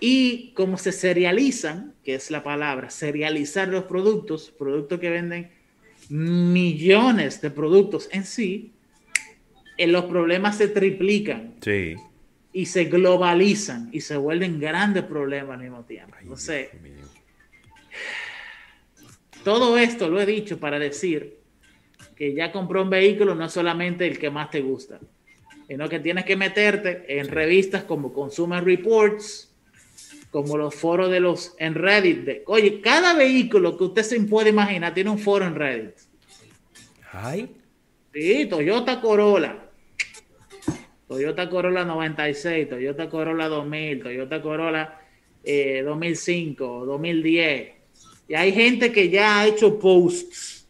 y 0.00 0.52
como 0.52 0.76
se 0.76 0.92
serializan, 0.92 1.94
que 2.04 2.14
es 2.14 2.30
la 2.30 2.42
palabra, 2.42 2.90
serializar 2.90 3.68
los 3.68 3.84
productos, 3.84 4.52
productos 4.58 5.00
que 5.00 5.10
venden 5.10 5.50
millones 6.08 7.40
de 7.40 7.50
productos 7.50 8.08
en 8.12 8.24
sí, 8.24 8.72
los 9.78 10.04
problemas 10.06 10.56
se 10.56 10.68
triplican. 10.68 11.54
Sí. 11.60 11.96
Y 12.56 12.64
se 12.64 12.86
globalizan 12.86 13.90
y 13.92 14.00
se 14.00 14.16
vuelven 14.16 14.58
grandes 14.58 15.04
problemas 15.04 15.56
al 15.58 15.62
mismo 15.62 15.84
tiempo. 15.84 16.16
Entonces, 16.18 16.70
todo 19.44 19.76
esto 19.76 20.08
lo 20.08 20.18
he 20.18 20.24
dicho 20.24 20.58
para 20.58 20.78
decir 20.78 21.36
que 22.16 22.32
ya 22.32 22.50
compró 22.52 22.80
un 22.80 22.88
vehículo 22.88 23.34
no 23.34 23.46
solamente 23.50 24.06
el 24.06 24.18
que 24.18 24.30
más 24.30 24.48
te 24.50 24.62
gusta, 24.62 24.98
sino 25.68 25.86
que 25.86 26.00
tienes 26.00 26.24
que 26.24 26.34
meterte 26.34 27.18
en 27.20 27.28
revistas 27.28 27.84
como 27.84 28.14
Consumer 28.14 28.64
Reports, 28.64 29.54
como 30.30 30.56
los 30.56 30.74
foros 30.74 31.10
de 31.10 31.20
los 31.20 31.54
en 31.58 31.74
Reddit. 31.74 32.24
De, 32.24 32.42
oye, 32.46 32.80
cada 32.80 33.12
vehículo 33.12 33.76
que 33.76 33.84
usted 33.84 34.02
se 34.02 34.18
puede 34.22 34.48
imaginar 34.48 34.94
tiene 34.94 35.10
un 35.10 35.18
foro 35.18 35.44
en 35.44 35.56
Reddit. 35.56 35.96
Ay. 37.12 37.54
Sí, 38.14 38.46
Toyota 38.46 38.98
Corolla. 39.02 39.65
Toyota 41.08 41.48
Corolla 41.48 41.84
96, 41.84 42.68
Toyota 42.68 43.08
Corolla 43.08 43.48
2000, 43.48 44.02
Toyota 44.02 44.42
Corolla 44.42 45.00
2005, 45.42 46.82
eh, 46.82 46.86
2010. 46.86 47.72
Y 48.28 48.34
hay 48.34 48.52
gente 48.52 48.90
que 48.90 49.08
ya 49.08 49.40
ha 49.40 49.46
hecho 49.46 49.78
posts 49.78 50.66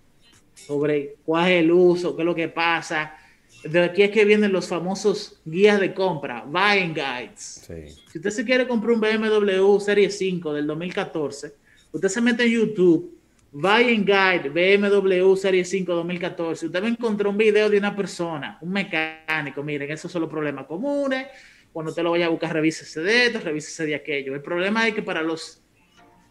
sobre 0.55 1.17
cuál 1.25 1.51
es 1.51 1.61
el 1.63 1.73
uso, 1.73 2.15
qué 2.15 2.23
es 2.23 2.27
lo 2.27 2.35
que 2.35 2.49
pasa. 2.49 3.17
De 3.65 3.81
aquí 3.81 4.03
es 4.03 4.11
que 4.11 4.25
vienen 4.25 4.53
los 4.53 4.69
famosos 4.69 5.41
guías 5.45 5.81
de 5.81 5.95
compra, 5.95 6.45
buying 6.45 6.93
guides. 6.93 7.67
Si 8.11 8.19
usted 8.19 8.31
se 8.31 8.45
quiere 8.45 8.69
comprar 8.69 8.93
un 8.93 9.01
BMW 9.01 9.79
Serie 9.81 10.11
5 10.11 10.53
del 10.53 10.67
2014, 10.67 11.55
usted 11.93 12.09
se 12.09 12.21
mete 12.21 12.45
en 12.45 12.51
YouTube 12.51 13.16
Buying 13.59 14.05
Guide 14.05 14.51
BMW 14.51 15.35
Serie 15.35 15.65
5 15.65 15.95
2014. 15.95 16.67
Usted 16.67 16.83
va 16.83 16.87
a 16.87 16.91
encontrar 16.91 17.29
un 17.29 17.39
video 17.39 17.71
de 17.71 17.79
una 17.79 17.97
persona, 17.97 18.59
un 18.61 18.71
mecánico. 18.71 19.63
Miren, 19.63 19.91
esos 19.91 20.13
son 20.13 20.21
los 20.21 20.31
problemas 20.31 20.67
comunes. 20.67 21.29
Cuando 21.73 21.89
usted 21.89 22.03
lo 22.03 22.11
vaya 22.11 22.27
a 22.27 22.29
buscar, 22.29 22.53
revísese 22.53 23.01
de 23.01 23.27
esto, 23.27 23.41
revísese 23.41 23.87
de 23.87 23.95
aquello. 23.95 24.35
El 24.35 24.43
problema 24.43 24.87
es 24.87 24.95
que 24.95 25.01
para 25.01 25.23
los 25.23 25.63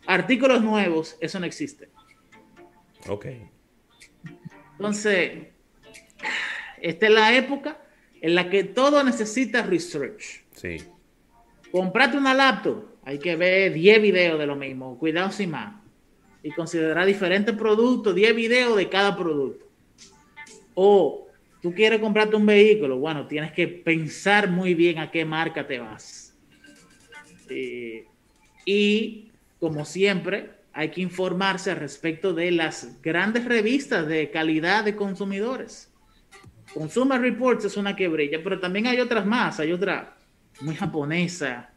artículos 0.05 0.61
nuevos, 0.61 1.17
eso 1.19 1.39
no 1.39 1.47
existe. 1.47 1.89
Ok. 3.07 3.25
Entonces, 4.73 5.47
esta 6.79 7.05
es 7.07 7.11
la 7.11 7.35
época 7.35 7.79
en 8.21 8.35
la 8.35 8.51
que 8.51 8.65
todo 8.65 9.03
necesita 9.03 9.63
research. 9.63 10.45
Sí. 10.51 10.77
Comprate 11.71 12.17
una 12.17 12.35
laptop, 12.35 12.85
hay 13.03 13.17
que 13.17 13.35
ver 13.35 13.73
10 13.73 13.99
videos 13.99 14.37
de 14.37 14.45
lo 14.45 14.55
mismo. 14.55 14.99
Cuidado 14.99 15.31
sin 15.31 15.49
más 15.49 15.84
y 16.45 16.51
considerar 16.51 17.07
diferentes 17.07 17.55
productos, 17.55 18.13
10 18.13 18.35
videos 18.35 18.77
de 18.77 18.87
cada 18.87 19.17
producto. 19.17 19.65
O 20.75 21.27
tú 21.59 21.73
quieres 21.73 21.99
comprarte 21.99 22.35
un 22.35 22.45
vehículo, 22.45 22.99
bueno, 22.99 23.25
tienes 23.25 23.51
que 23.51 23.67
pensar 23.67 24.47
muy 24.47 24.75
bien 24.75 24.99
a 24.99 25.09
qué 25.09 25.25
marca 25.25 25.65
te 25.65 25.79
vas. 25.79 26.37
Eh, 27.49 28.05
y 28.63 29.31
como 29.59 29.85
siempre, 29.85 30.51
hay 30.71 30.91
que 30.91 31.01
informarse 31.01 31.73
respecto 31.73 32.31
de 32.31 32.51
las 32.51 33.01
grandes 33.01 33.45
revistas 33.45 34.07
de 34.07 34.29
calidad 34.29 34.83
de 34.83 34.95
consumidores. 34.95 35.91
Consumer 36.75 37.19
Reports 37.19 37.65
es 37.65 37.75
una 37.75 37.95
que 37.95 38.07
brilla, 38.07 38.39
pero 38.43 38.59
también 38.59 38.85
hay 38.85 38.99
otras 38.99 39.25
más. 39.25 39.59
Hay 39.59 39.71
otra 39.71 40.15
muy 40.61 40.75
japonesa. 40.75 41.71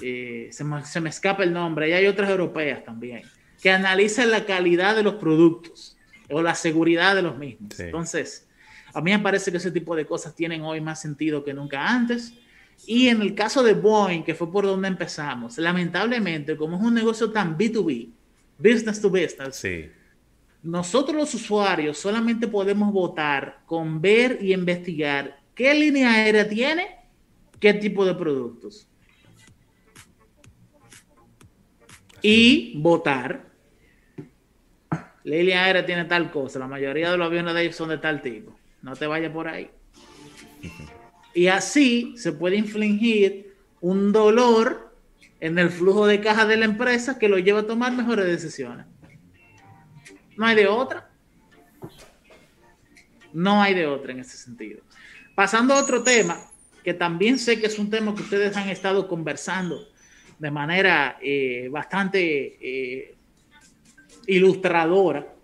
Eh, 0.00 0.48
se, 0.52 0.64
me, 0.64 0.82
se, 0.86 1.02
me, 1.02 1.10
escapa 1.10 1.42
el 1.42 1.52
nombre. 1.52 1.90
Y 1.90 1.92
hay 1.92 2.06
otras 2.06 2.30
europeas 2.30 2.82
también 2.82 3.24
que 3.60 3.70
analizan 3.70 4.30
la 4.30 4.44
calidad 4.46 4.96
de 4.96 5.02
los 5.02 5.14
productos 5.14 5.96
o 6.30 6.42
la 6.42 6.54
seguridad 6.54 7.14
de 7.14 7.22
los 7.22 7.36
mismos. 7.36 7.78
Entonces, 7.80 8.46
a 8.94 9.00
mí 9.00 9.10
me 9.10 9.18
parece 9.18 9.50
que 9.50 9.58
ese 9.58 9.70
tipo 9.70 9.94
de 9.96 10.06
cosas 10.06 10.34
tienen 10.34 10.62
hoy 10.62 10.80
más 10.80 11.00
sentido 11.00 11.44
que 11.44 11.54
nunca 11.54 11.88
antes. 11.88 12.32
Y 12.86 13.08
en 13.08 13.20
el 13.22 13.34
caso 13.34 13.62
de 13.62 13.74
Boeing, 13.74 14.22
que 14.22 14.34
fue 14.34 14.50
por 14.50 14.64
donde 14.64 14.88
empezamos, 14.88 15.58
lamentablemente, 15.58 16.56
como 16.56 16.76
es 16.76 16.82
un 16.82 16.94
negocio 16.94 17.30
tan 17.30 17.58
B2B, 17.58 18.10
business 18.58 19.00
to 19.00 19.10
business, 19.10 19.66
nosotros 20.62 21.16
los 21.16 21.34
usuarios 21.34 21.98
solamente 21.98 22.48
podemos 22.48 22.92
votar 22.92 23.60
con 23.66 24.00
ver 24.00 24.38
y 24.40 24.52
investigar 24.52 25.40
qué 25.54 25.74
línea 25.74 26.12
aérea 26.12 26.48
tiene, 26.48 26.96
qué 27.58 27.74
tipo 27.74 28.04
de 28.04 28.14
productos. 28.14 28.88
Y 32.22 32.78
votar 32.80 33.47
línea 35.24 35.64
aérea 35.64 35.84
tiene 35.84 36.04
tal 36.04 36.30
cosa, 36.30 36.58
la 36.58 36.66
mayoría 36.66 37.10
de 37.10 37.16
los 37.16 37.26
aviones 37.26 37.54
de 37.54 37.62
ellos 37.62 37.76
son 37.76 37.88
de 37.90 37.98
tal 37.98 38.22
tipo. 38.22 38.56
No 38.82 38.94
te 38.96 39.06
vayas 39.06 39.32
por 39.32 39.48
ahí. 39.48 39.70
Y 41.34 41.48
así 41.48 42.14
se 42.16 42.32
puede 42.32 42.56
infligir 42.56 43.54
un 43.80 44.12
dolor 44.12 44.92
en 45.40 45.58
el 45.58 45.70
flujo 45.70 46.06
de 46.06 46.20
caja 46.20 46.46
de 46.46 46.56
la 46.56 46.64
empresa 46.64 47.18
que 47.18 47.28
lo 47.28 47.38
lleva 47.38 47.60
a 47.60 47.66
tomar 47.66 47.92
mejores 47.92 48.26
decisiones. 48.26 48.86
No 50.36 50.46
hay 50.46 50.56
de 50.56 50.66
otra. 50.66 51.10
No 53.32 53.62
hay 53.62 53.74
de 53.74 53.86
otra 53.86 54.12
en 54.12 54.20
ese 54.20 54.36
sentido. 54.36 54.80
Pasando 55.34 55.74
a 55.74 55.82
otro 55.82 56.02
tema, 56.02 56.40
que 56.82 56.94
también 56.94 57.38
sé 57.38 57.60
que 57.60 57.66
es 57.66 57.78
un 57.78 57.90
tema 57.90 58.14
que 58.14 58.22
ustedes 58.22 58.56
han 58.56 58.68
estado 58.68 59.06
conversando 59.06 59.78
de 60.38 60.50
manera 60.50 61.18
eh, 61.20 61.68
bastante 61.70 62.58
eh, 62.60 63.14
ilustradora, 64.28 65.34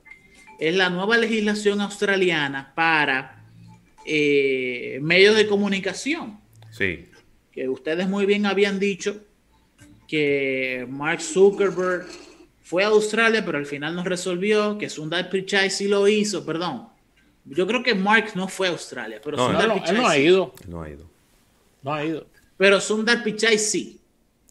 es 0.61 0.77
la 0.77 0.91
nueva 0.91 1.17
legislación 1.17 1.81
australiana 1.81 2.73
para 2.77 3.45
eh, 4.07 4.99
medios 5.03 5.35
de 5.37 5.49
comunicación. 5.49 6.39
Sí. 6.71 7.07
Que 7.51 7.69
ustedes 7.69 8.09
muy 8.09 8.27
bien 8.27 8.47
habían 8.47 8.79
dicho 8.79 9.25
que 10.07 10.87
Mark 10.89 11.21
Zuckerberg 11.21 12.07
fue 12.63 12.85
a 12.85 12.89
Australia, 12.89 13.45
pero 13.45 13.59
al 13.59 13.67
final 13.67 13.97
no 13.97 14.05
resolvió, 14.05 14.79
que 14.79 14.89
Sundar 14.89 15.31
Pichai 15.31 15.71
sí 15.71 15.89
lo 15.89 16.07
hizo, 16.07 16.45
perdón. 16.45 16.89
Yo 17.47 17.67
creo 17.67 17.83
que 17.83 17.95
Mark 17.95 18.33
no 18.35 18.49
fue 18.49 18.69
a 18.69 18.71
Australia, 18.71 19.21
pero 19.23 19.37
no, 19.37 19.47
Sundar 19.47 19.75
Pichai 19.75 19.97
no 19.97 20.07
ha 20.07 20.19
ido. 20.19 20.55
No 20.69 20.83
ha 20.83 20.91
ido. 20.91 21.11
No 21.83 21.95
ha 21.95 22.05
ido. 22.05 22.27
Pero 22.57 22.81
Sundar 22.81 23.23
Pichai 23.23 23.59
sí. 23.59 24.01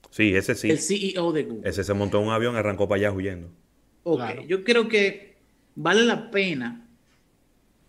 Sí, 0.09 0.35
ese 0.35 0.53
sí. 0.53 0.69
El 0.69 0.79
CEO 0.79 1.31
de 1.31 1.43
Google. 1.43 1.69
Ese 1.69 1.83
se 1.83 1.93
montó 1.93 2.19
en 2.19 2.27
un 2.27 2.33
avión 2.33 2.55
y 2.55 2.57
arrancó 2.57 2.87
para 2.87 2.99
allá 2.99 3.11
huyendo. 3.11 3.49
Ok, 4.03 4.21
yo 4.47 4.63
creo 4.63 4.87
que 4.87 5.35
vale 5.75 6.03
la 6.03 6.29
pena 6.29 6.83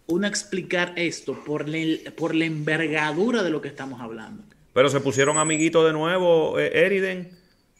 uno 0.06 0.26
explicar 0.26 0.92
esto 0.96 1.34
por, 1.44 1.66
por 2.16 2.34
la 2.34 2.44
envergadura 2.44 3.42
de 3.42 3.50
lo 3.50 3.60
que 3.60 3.68
estamos 3.68 4.00
hablando. 4.00 4.44
Pero 4.72 4.88
se 4.88 5.00
pusieron 5.00 5.38
amiguitos 5.38 5.86
de 5.86 5.92
nuevo, 5.92 6.58
eh, 6.58 6.84
Eriden. 6.84 7.30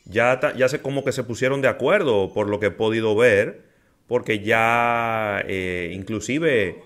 Ya, 0.07 0.39
ya 0.57 0.69
se, 0.69 0.81
como 0.81 1.05
que 1.05 1.13
se 1.13 1.25
pusieron 1.25 1.63
de 1.63 1.69
acuerdo 1.69 2.33
por 2.33 2.49
lo 2.49 2.61
que 2.61 2.67
he 2.67 2.71
podido 2.71 3.17
ver, 3.17 3.65
porque 4.07 4.41
ya 4.41 5.43
eh, 5.47 5.93
inclusive 5.95 6.83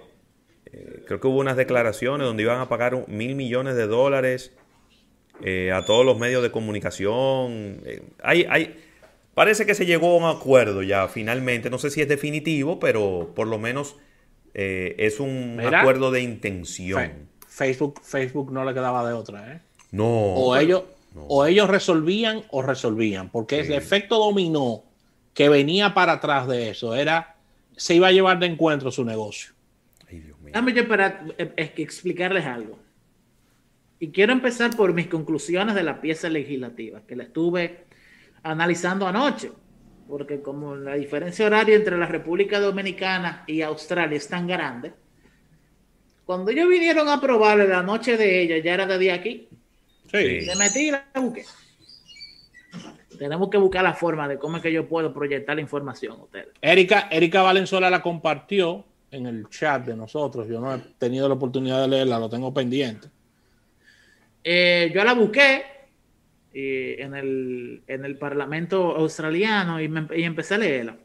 eh, 0.67 1.03
creo 1.05 1.21
que 1.21 1.27
hubo 1.27 1.41
unas 1.41 1.57
declaraciones 1.57 2.27
donde 2.27 2.45
iban 2.45 2.61
a 2.61 2.69
pagar 2.69 3.09
mil 3.09 3.35
millones 3.35 3.75
de 3.75 3.87
dólares 3.87 4.53
a 5.73 5.85
todos 5.85 6.05
los 6.05 6.19
medios 6.19 6.43
de 6.43 6.51
comunicación. 6.51 7.81
hay, 8.21 8.45
hay, 8.51 8.75
parece 9.39 9.67
que 9.67 9.77
se 9.77 9.87
llegó 9.87 10.11
a 10.11 10.17
un 10.17 10.37
acuerdo 10.37 10.83
ya 10.83 11.07
finalmente, 11.07 11.71
no 11.71 11.79
sé 11.79 11.91
si 11.91 12.01
es 12.01 12.09
definitivo, 12.09 12.81
pero 12.81 13.31
por 13.37 13.47
lo 13.47 13.57
menos 13.57 13.95
eh, 14.53 14.97
es 14.99 15.21
un 15.21 15.61
acuerdo 15.61 16.11
de 16.11 16.23
intención. 16.23 17.29
Facebook, 17.47 18.01
Facebook 18.03 18.51
no 18.51 18.65
le 18.65 18.75
quedaba 18.75 19.09
de 19.09 19.15
otra, 19.15 19.53
¿eh? 19.53 19.61
No. 19.93 20.09
O 20.09 20.57
ellos, 20.57 20.83
o 21.15 21.47
ellos 21.47 21.71
resolvían 21.71 22.43
o 22.51 22.63
resolvían, 22.63 23.29
porque 23.31 23.61
el 23.61 23.75
efecto 23.75 24.19
dominó 24.19 24.83
que 25.35 25.49
venía 25.49 25.95
para 25.95 26.15
atrás 26.15 26.49
de 26.49 26.71
eso 26.71 26.97
era 26.97 27.37
se 27.77 27.95
iba 27.95 28.09
a 28.09 28.13
llevar 28.13 28.41
de 28.41 28.47
encuentro 28.47 28.91
su 28.91 29.05
negocio. 29.05 29.53
Ay, 30.11 30.19
Dios 30.19 30.41
mío. 30.41 30.51
Dame 30.53 30.73
yo 30.73 30.89
para 30.89 31.25
eh, 31.39 31.73
explicarles 31.77 32.45
algo. 32.45 32.77
Y 34.01 34.09
quiero 34.09 34.33
empezar 34.33 34.77
por 34.77 34.93
mis 34.95 35.07
conclusiones 35.07 35.77
de 35.77 35.85
la 35.85 36.01
pieza 36.01 36.29
legislativa, 36.29 37.03
que 37.07 37.15
la 37.15 37.23
estuve 37.23 37.87
analizando 38.43 39.07
anoche 39.07 39.51
porque 40.09 40.41
como 40.41 40.75
la 40.75 40.95
diferencia 40.95 41.47
horaria 41.47 41.77
entre 41.77 41.99
la 41.99 42.07
República 42.07 42.59
Dominicana 42.59 43.45
y 43.47 43.61
Australia 43.61 44.17
es 44.17 44.27
tan 44.27 44.47
grande, 44.47 44.93
cuando 46.25 46.51
ellos 46.51 46.69
vinieron 46.69 47.09
a 47.09 47.21
probarle 47.21 47.69
la 47.69 47.83
noche 47.83 48.17
de 48.17 48.43
ella, 48.43 48.59
ya 48.59 48.75
era 48.75 48.87
de 48.87 48.99
día 48.99 49.15
aquí. 49.15 49.49
Sí. 50.11 50.41
Le 50.41 50.57
metí 50.57 50.89
y 50.89 50.91
la 50.91 51.05
busqué. 51.15 51.45
Tenemos 53.19 53.51
que 53.51 53.59
buscar 53.59 53.83
la 53.83 53.95
forma 53.95 54.29
de 54.29 54.39
cómo 54.39 54.57
es 54.57 54.63
que 54.63 54.73
yo 54.73 54.89
puedo 54.89 55.13
proyectar 55.13 55.57
la 55.57 55.63
información 55.63 56.13
a 56.13 56.25
ustedes. 56.25 56.49
Erika, 56.63 57.09
Erika 57.11 57.43
Valenzuela 57.43 57.91
la 57.91 58.01
compartió 58.01 58.85
en 59.11 59.27
el 59.27 59.49
chat 59.49 59.85
de 59.85 59.97
nosotros. 59.97 60.49
Yo 60.49 60.61
no 60.61 60.75
he 60.75 60.79
tenido 60.99 61.29
la 61.29 61.35
oportunidad 61.35 61.83
de 61.83 61.89
leerla, 61.89 62.19
lo 62.19 62.31
tengo 62.31 62.55
pendiente. 62.55 63.09
Eh, 64.45 64.91
yo 64.95 65.05
la 65.05 65.15
busqué, 65.15 65.65
en, 66.61 67.15
el, 67.15 67.83
en, 67.87 68.05
el, 68.05 68.17
Parlamento 68.17 68.97
australiano 68.97 69.81
y, 69.81 69.85
empecé 70.25 70.55
a 70.55 70.59
leerla. 70.59 70.97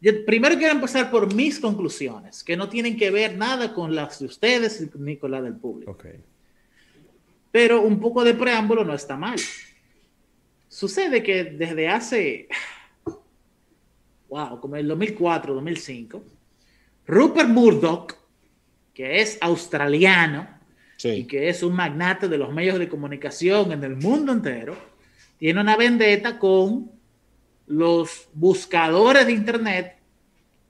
Yo 0.00 0.24
primero 0.24 0.56
quiero 0.56 0.74
empezar 0.74 1.10
por 1.10 1.34
mis 1.34 1.58
conclusiones, 1.58 2.44
que 2.44 2.56
no 2.56 2.68
tienen 2.68 2.96
que 2.96 3.10
ver 3.10 3.36
nada 3.36 3.72
con 3.72 3.94
las 3.94 4.20
de 4.20 4.26
ustedes 4.26 4.94
ni 4.96 5.16
con 5.16 5.30
las 5.30 5.42
del 5.42 5.56
público. 5.56 5.96
Pero 7.50 7.80
un 7.80 7.98
poco 7.98 8.22
de 8.22 8.34
preámbulo 8.34 8.84
no 8.84 8.94
está 8.94 9.16
mal. 9.16 9.38
Sucede 10.68 11.22
que 11.22 11.44
desde 11.44 11.88
hace, 11.88 12.48
wow, 14.28 14.60
como 14.60 14.76
el 14.76 14.86
2004, 14.86 15.54
2005, 15.54 16.22
Rupert 17.06 17.48
Murdoch, 17.48 18.14
que 18.92 19.20
es 19.20 19.38
australiano, 19.40 20.55
y 21.02 21.24
que 21.24 21.48
es 21.48 21.62
un 21.62 21.74
magnate 21.74 22.28
de 22.28 22.38
los 22.38 22.52
medios 22.52 22.78
de 22.78 22.88
comunicación 22.88 23.72
en 23.72 23.84
el 23.84 23.96
mundo 23.96 24.32
entero, 24.32 24.76
tiene 25.38 25.60
una 25.60 25.76
vendetta 25.76 26.38
con 26.38 26.90
los 27.66 28.28
buscadores 28.32 29.26
de 29.26 29.32
Internet 29.32 29.96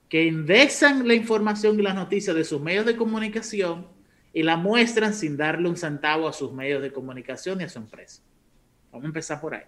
que 0.09 0.25
indexan 0.25 1.07
la 1.07 1.13
información 1.13 1.79
y 1.79 1.83
las 1.83 1.95
noticias 1.95 2.35
de 2.35 2.43
sus 2.43 2.61
medios 2.61 2.85
de 2.85 2.95
comunicación 2.95 3.87
y 4.33 4.43
la 4.43 4.57
muestran 4.57 5.13
sin 5.13 5.37
darle 5.37 5.69
un 5.69 5.77
centavo 5.77 6.27
a 6.27 6.33
sus 6.33 6.51
medios 6.53 6.81
de 6.81 6.91
comunicación 6.91 7.61
y 7.61 7.65
a 7.65 7.69
su 7.69 7.79
empresa. 7.79 8.21
Vamos 8.91 9.05
a 9.05 9.07
empezar 9.07 9.41
por 9.41 9.55
ahí. 9.55 9.63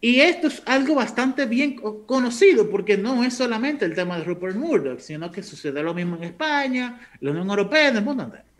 Y 0.00 0.20
esto 0.20 0.48
es 0.48 0.62
algo 0.66 0.96
bastante 0.96 1.46
bien 1.46 1.76
conocido 1.76 2.68
porque 2.68 2.96
no 2.98 3.22
es 3.22 3.34
solamente 3.34 3.84
el 3.84 3.94
tema 3.94 4.18
de 4.18 4.24
Rupert 4.24 4.56
Murdoch, 4.56 4.98
sino 4.98 5.30
que 5.30 5.42
sucede 5.42 5.82
lo 5.82 5.94
mismo 5.94 6.16
en 6.16 6.24
España, 6.24 7.08
la 7.20 7.30
Unión 7.30 7.48
Europea, 7.48 7.88
en 7.88 7.96
el 7.98 8.04
mundo 8.04 8.24
entero. 8.24 8.51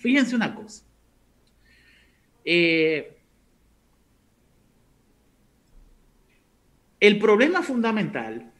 Fíjense 0.00 0.34
una 0.34 0.54
cosa. 0.54 0.82
Eh, 2.42 3.18
el 6.98 7.18
problema 7.18 7.62
fundamental 7.62 8.50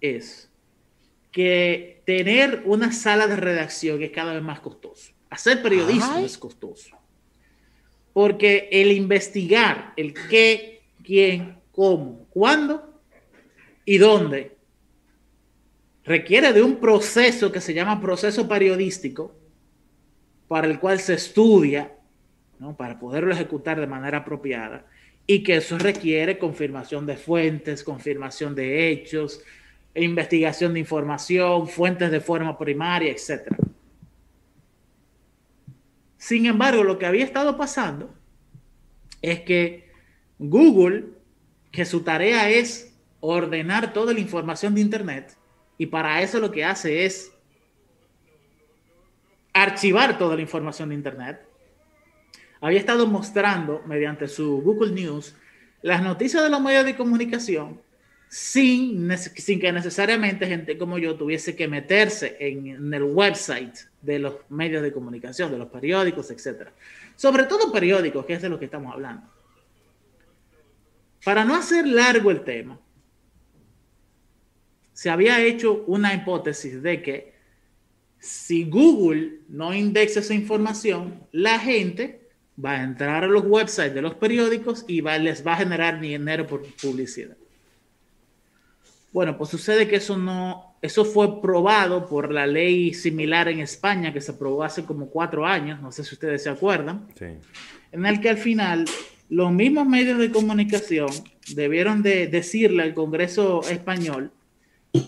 es 0.00 0.50
que 1.30 2.02
tener 2.04 2.62
una 2.64 2.90
sala 2.90 3.28
de 3.28 3.36
redacción 3.36 4.02
es 4.02 4.10
cada 4.10 4.34
vez 4.34 4.42
más 4.42 4.58
costoso. 4.58 5.12
Hacer 5.30 5.62
periodismo 5.62 6.18
es 6.18 6.36
costoso. 6.36 6.96
Porque 8.12 8.68
el 8.72 8.90
investigar 8.90 9.92
el 9.96 10.14
qué, 10.28 10.82
quién, 11.04 11.60
cómo, 11.70 12.26
cuándo 12.30 13.00
y 13.84 13.98
dónde 13.98 14.56
requiere 16.02 16.52
de 16.52 16.62
un 16.62 16.80
proceso 16.80 17.52
que 17.52 17.60
se 17.60 17.72
llama 17.72 18.00
proceso 18.00 18.48
periodístico 18.48 19.37
para 20.48 20.66
el 20.66 20.80
cual 20.80 20.98
se 20.98 21.14
estudia, 21.14 21.92
¿no? 22.58 22.76
para 22.76 22.98
poderlo 22.98 23.32
ejecutar 23.32 23.78
de 23.78 23.86
manera 23.86 24.18
apropiada, 24.18 24.86
y 25.26 25.42
que 25.42 25.56
eso 25.56 25.78
requiere 25.78 26.38
confirmación 26.38 27.04
de 27.04 27.16
fuentes, 27.16 27.84
confirmación 27.84 28.54
de 28.54 28.90
hechos, 28.90 29.42
investigación 29.94 30.72
de 30.72 30.80
información, 30.80 31.68
fuentes 31.68 32.10
de 32.10 32.20
forma 32.20 32.56
primaria, 32.56 33.12
etc. 33.12 33.54
Sin 36.16 36.46
embargo, 36.46 36.82
lo 36.82 36.98
que 36.98 37.06
había 37.06 37.24
estado 37.24 37.56
pasando 37.58 38.10
es 39.20 39.40
que 39.40 39.90
Google, 40.38 41.04
que 41.70 41.84
su 41.84 42.00
tarea 42.00 42.48
es 42.48 42.94
ordenar 43.20 43.92
toda 43.92 44.14
la 44.14 44.20
información 44.20 44.74
de 44.74 44.80
Internet, 44.80 45.36
y 45.76 45.86
para 45.86 46.22
eso 46.22 46.40
lo 46.40 46.50
que 46.50 46.64
hace 46.64 47.04
es 47.04 47.32
archivar 49.62 50.18
toda 50.18 50.36
la 50.36 50.42
información 50.42 50.88
de 50.88 50.94
Internet, 50.94 51.40
había 52.60 52.78
estado 52.78 53.06
mostrando 53.06 53.82
mediante 53.86 54.28
su 54.28 54.60
Google 54.62 54.92
News 54.92 55.34
las 55.82 56.02
noticias 56.02 56.42
de 56.42 56.50
los 56.50 56.60
medios 56.60 56.84
de 56.84 56.96
comunicación 56.96 57.80
sin, 58.28 59.16
sin 59.16 59.60
que 59.60 59.72
necesariamente 59.72 60.46
gente 60.46 60.76
como 60.76 60.98
yo 60.98 61.16
tuviese 61.16 61.56
que 61.56 61.66
meterse 61.66 62.36
en, 62.40 62.92
el 62.92 63.02
website 63.02 63.74
de 64.02 64.18
los 64.18 64.34
medios 64.50 64.82
de 64.82 64.92
comunicación, 64.92 65.50
de 65.50 65.58
los 65.58 65.68
periódicos, 65.68 66.30
etc. 66.30 66.68
Sobre 67.16 67.44
todo 67.44 67.72
periódicos, 67.72 68.26
que 68.26 68.34
es 68.34 68.42
de 68.42 68.48
lo 68.48 68.58
que 68.58 68.66
estamos 68.66 68.92
hablando. 68.92 69.26
Para 71.24 71.44
no 71.44 71.54
hacer 71.54 71.86
largo 71.86 72.30
el 72.30 72.42
tema, 72.42 72.78
se 74.92 75.10
había 75.10 75.40
hecho 75.40 75.84
una 75.86 76.12
hipótesis 76.12 76.82
de 76.82 77.02
que 77.02 77.37
si 78.20 78.64
Google 78.64 79.40
no 79.48 79.74
indexa 79.74 80.20
esa 80.20 80.34
información, 80.34 81.20
la 81.32 81.58
gente 81.58 82.28
va 82.62 82.72
a 82.72 82.82
entrar 82.82 83.24
a 83.24 83.28
los 83.28 83.44
websites 83.44 83.94
de 83.94 84.02
los 84.02 84.14
periódicos 84.14 84.84
y 84.88 85.00
les 85.00 85.46
va 85.46 85.52
a 85.52 85.58
generar 85.58 86.00
dinero 86.00 86.46
por 86.46 86.62
publicidad. 86.74 87.36
Bueno, 89.12 89.38
pues 89.38 89.50
sucede 89.50 89.88
que 89.88 89.96
eso 89.96 90.16
no, 90.16 90.74
eso 90.82 91.04
fue 91.04 91.40
probado 91.40 92.06
por 92.08 92.32
la 92.32 92.46
ley 92.46 92.92
similar 92.92 93.48
en 93.48 93.60
España 93.60 94.12
que 94.12 94.20
se 94.20 94.32
aprobó 94.32 94.64
hace 94.64 94.84
como 94.84 95.08
cuatro 95.08 95.46
años, 95.46 95.80
no 95.80 95.92
sé 95.92 96.04
si 96.04 96.14
ustedes 96.14 96.42
se 96.42 96.50
acuerdan, 96.50 97.06
en 97.92 98.06
el 98.06 98.20
que 98.20 98.28
al 98.28 98.38
final 98.38 98.84
los 99.28 99.52
mismos 99.52 99.86
medios 99.86 100.18
de 100.18 100.30
comunicación 100.30 101.08
debieron 101.54 102.02
de 102.02 102.26
decirle 102.26 102.82
al 102.82 102.94
Congreso 102.94 103.62
español 103.68 104.30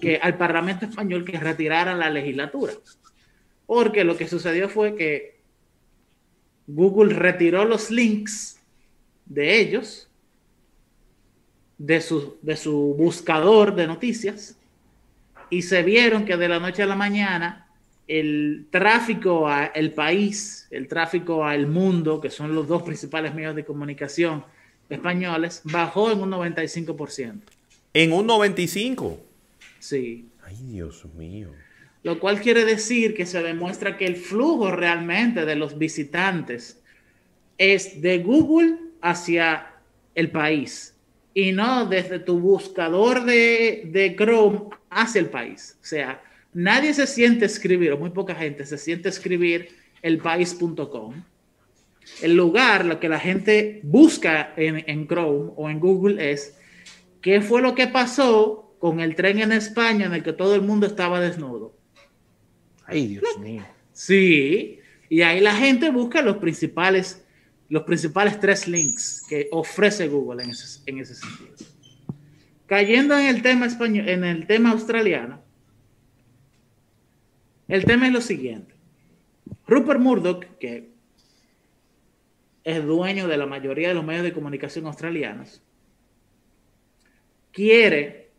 que 0.00 0.16
al 0.16 0.36
Parlamento 0.36 0.86
español 0.86 1.24
que 1.24 1.38
retiraran 1.38 1.98
la 1.98 2.10
legislatura. 2.10 2.72
Porque 3.70 4.02
lo 4.02 4.16
que 4.16 4.26
sucedió 4.26 4.68
fue 4.68 4.96
que 4.96 5.38
Google 6.66 7.14
retiró 7.14 7.64
los 7.64 7.88
links 7.92 8.58
de 9.26 9.60
ellos, 9.60 10.08
de 11.78 12.00
su, 12.00 12.36
de 12.42 12.56
su 12.56 12.96
buscador 12.98 13.76
de 13.76 13.86
noticias, 13.86 14.58
y 15.50 15.62
se 15.62 15.84
vieron 15.84 16.24
que 16.24 16.36
de 16.36 16.48
la 16.48 16.58
noche 16.58 16.82
a 16.82 16.86
la 16.86 16.96
mañana 16.96 17.68
el 18.08 18.66
tráfico 18.72 19.46
al 19.46 19.92
país, 19.92 20.66
el 20.72 20.88
tráfico 20.88 21.44
al 21.44 21.68
mundo, 21.68 22.20
que 22.20 22.28
son 22.28 22.52
los 22.56 22.66
dos 22.66 22.82
principales 22.82 23.32
medios 23.36 23.54
de 23.54 23.64
comunicación 23.64 24.44
españoles, 24.88 25.60
bajó 25.62 26.10
en 26.10 26.20
un 26.20 26.32
95%. 26.32 27.38
¿En 27.94 28.12
un 28.12 28.26
95%? 28.26 29.16
Sí. 29.78 30.28
Ay, 30.42 30.56
Dios 30.60 31.04
mío. 31.14 31.50
Lo 32.02 32.18
cual 32.18 32.40
quiere 32.40 32.64
decir 32.64 33.14
que 33.14 33.26
se 33.26 33.42
demuestra 33.42 33.96
que 33.96 34.06
el 34.06 34.16
flujo 34.16 34.70
realmente 34.70 35.44
de 35.44 35.56
los 35.56 35.78
visitantes 35.78 36.82
es 37.58 38.00
de 38.00 38.18
Google 38.18 38.76
hacia 39.02 39.74
el 40.14 40.30
país 40.30 40.94
y 41.34 41.52
no 41.52 41.86
desde 41.86 42.18
tu 42.18 42.38
buscador 42.40 43.24
de, 43.24 43.82
de 43.86 44.16
Chrome 44.16 44.70
hacia 44.88 45.20
el 45.20 45.28
país. 45.28 45.78
O 45.82 45.84
sea, 45.84 46.22
nadie 46.52 46.94
se 46.94 47.06
siente 47.06 47.44
escribir, 47.44 47.92
o 47.92 47.98
muy 47.98 48.10
poca 48.10 48.34
gente 48.34 48.64
se 48.66 48.78
siente 48.78 49.08
escribir 49.08 49.68
elpaís.com. 50.02 51.22
El 52.22 52.34
lugar, 52.34 52.84
lo 52.86 52.98
que 52.98 53.08
la 53.08 53.20
gente 53.20 53.80
busca 53.84 54.52
en, 54.56 54.82
en 54.88 55.06
Chrome 55.06 55.52
o 55.54 55.70
en 55.70 55.78
Google 55.78 56.32
es 56.32 56.56
qué 57.20 57.40
fue 57.40 57.62
lo 57.62 57.74
que 57.74 57.86
pasó 57.86 58.74
con 58.78 59.00
el 59.00 59.14
tren 59.14 59.38
en 59.38 59.52
España 59.52 60.06
en 60.06 60.14
el 60.14 60.22
que 60.22 60.32
todo 60.32 60.54
el 60.54 60.62
mundo 60.62 60.86
estaba 60.86 61.20
desnudo. 61.20 61.79
Ay, 62.90 63.06
Dios 63.06 63.38
mío. 63.38 63.64
Sí, 63.92 64.80
y 65.08 65.22
ahí 65.22 65.40
la 65.40 65.54
gente 65.54 65.90
busca 65.90 66.22
los 66.22 66.38
principales, 66.38 67.24
los 67.68 67.82
principales 67.84 68.40
tres 68.40 68.66
links 68.66 69.24
que 69.28 69.48
ofrece 69.52 70.08
Google 70.08 70.42
en 70.44 70.50
ese, 70.50 70.80
en 70.86 70.98
ese 70.98 71.14
sentido. 71.14 71.54
Cayendo 72.66 73.18
en 73.18 73.26
el 73.26 73.42
tema 73.42 73.66
español, 73.66 74.08
en 74.08 74.24
el 74.24 74.46
tema 74.46 74.70
australiano, 74.70 75.42
el 77.68 77.84
tema 77.84 78.06
es 78.06 78.12
lo 78.12 78.20
siguiente. 78.20 78.74
Rupert 79.66 80.00
Murdoch, 80.00 80.44
que 80.58 80.90
es 82.64 82.84
dueño 82.84 83.28
de 83.28 83.36
la 83.36 83.46
mayoría 83.46 83.88
de 83.88 83.94
los 83.94 84.04
medios 84.04 84.24
de 84.24 84.32
comunicación 84.32 84.86
australianos, 84.86 85.62
quiere 87.52 88.30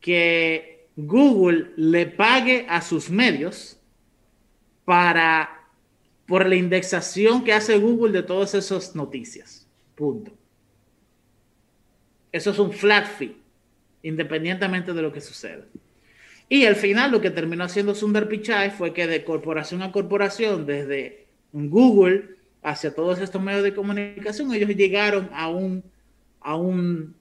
que 0.00 0.77
Google 1.00 1.74
le 1.76 2.06
pague 2.06 2.66
a 2.68 2.82
sus 2.82 3.08
medios 3.08 3.78
para 4.84 5.48
por 6.26 6.44
la 6.44 6.56
indexación 6.56 7.44
que 7.44 7.52
hace 7.52 7.78
Google 7.78 8.12
de 8.12 8.24
todas 8.24 8.52
esas 8.54 8.96
noticias. 8.96 9.64
Punto. 9.94 10.32
Eso 12.32 12.50
es 12.50 12.58
un 12.58 12.72
flat 12.72 13.06
fee, 13.06 13.36
independientemente 14.02 14.92
de 14.92 15.00
lo 15.00 15.12
que 15.12 15.20
suceda. 15.20 15.64
Y 16.48 16.64
al 16.66 16.74
final 16.74 17.12
lo 17.12 17.20
que 17.20 17.30
terminó 17.30 17.62
haciendo 17.62 17.94
Sundar 17.94 18.26
Pichai 18.26 18.72
fue 18.72 18.92
que 18.92 19.06
de 19.06 19.22
corporación 19.22 19.82
a 19.82 19.92
corporación, 19.92 20.66
desde 20.66 21.28
Google 21.52 22.38
hacia 22.60 22.92
todos 22.92 23.20
estos 23.20 23.40
medios 23.40 23.62
de 23.62 23.72
comunicación, 23.72 24.52
ellos 24.52 24.70
llegaron 24.70 25.30
a 25.32 25.48
un, 25.48 25.84
a 26.40 26.56
un, 26.56 27.14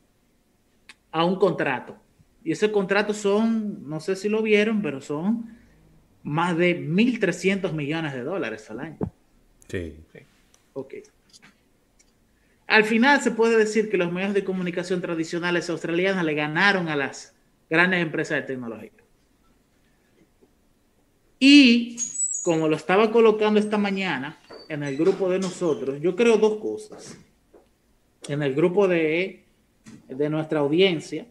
a 1.11 1.23
un 1.23 1.35
contrato. 1.35 1.95
Y 2.43 2.51
ese 2.51 2.71
contrato 2.71 3.13
son, 3.13 3.89
no 3.89 3.99
sé 3.99 4.15
si 4.15 4.29
lo 4.29 4.41
vieron, 4.41 4.81
pero 4.81 5.01
son 5.01 5.57
más 6.23 6.57
de 6.57 6.79
1.300 6.79 7.71
millones 7.73 8.13
de 8.13 8.23
dólares 8.23 8.69
al 8.69 8.79
año. 8.79 8.97
Sí. 9.67 9.95
Ok. 10.73 10.95
Al 12.67 12.83
final 12.83 13.21
se 13.21 13.31
puede 13.31 13.57
decir 13.57 13.89
que 13.89 13.97
los 13.97 14.11
medios 14.11 14.33
de 14.33 14.43
comunicación 14.43 15.01
tradicionales 15.01 15.69
australianos 15.69 16.23
le 16.25 16.33
ganaron 16.33 16.89
a 16.89 16.97
las 16.97 17.33
grandes 17.69 18.01
empresas 18.01 18.41
de 18.41 18.47
tecnología. 18.47 18.91
Y 21.39 21.97
como 22.43 22.67
lo 22.67 22.75
estaba 22.75 23.11
colocando 23.11 23.59
esta 23.59 23.77
mañana 23.77 24.37
en 24.67 24.83
el 24.83 24.97
grupo 24.97 25.29
de 25.29 25.39
nosotros, 25.39 26.01
yo 26.01 26.15
creo 26.15 26.37
dos 26.37 26.59
cosas. 26.59 27.17
En 28.27 28.41
el 28.41 28.53
grupo 28.53 28.87
de, 28.87 29.45
de 30.09 30.29
nuestra 30.29 30.59
audiencia, 30.59 31.25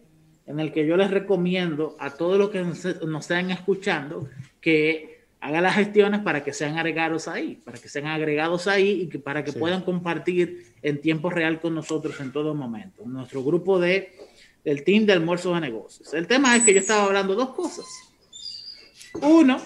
en 0.47 0.61
el 0.61 0.71
que 0.71 0.87
yo 0.87 0.95
les 0.95 1.11
recomiendo 1.11 1.97
a 1.99 2.11
todos 2.11 2.37
los 2.37 2.49
que 2.49 2.61
nos, 2.63 2.83
están 2.85 3.51
escuchando 3.51 4.29
que 4.61 5.25
hagan 5.41 5.63
las 5.63 5.75
gestiones 5.75 6.21
para 6.21 6.43
que 6.43 6.53
sean 6.53 6.77
agregados 6.77 7.27
ahí, 7.27 7.61
para 7.63 7.77
que 7.77 7.89
sean 7.89 8.07
agregados 8.07 8.67
ahí 8.67 9.01
y 9.01 9.07
que 9.07 9.19
para 9.19 9.43
que 9.43 9.51
puedan 9.51 9.83
compartir 9.83 10.73
en 10.81 11.01
tiempo 11.01 11.29
real 11.29 11.59
con 11.59 11.75
nosotros 11.75 12.19
en 12.21 12.31
todo 12.31 12.55
momento. 12.55 13.03
Nuestro 13.05 13.43
grupo 13.43 13.77
de, 13.77 14.15
del 14.63 14.83
team 14.83 15.05
de 15.05 15.13
almuerzo 15.13 15.53
de 15.53 15.61
negocios. 15.61 16.13
El 16.13 16.27
tema 16.27 16.55
es 16.55 16.63
que 16.63 16.73
yo 16.73 16.79
estaba 16.79 17.03
hablando 17.03 17.35
dos 17.35 17.49
cosas. 17.49 17.85
Uno, 19.21 19.61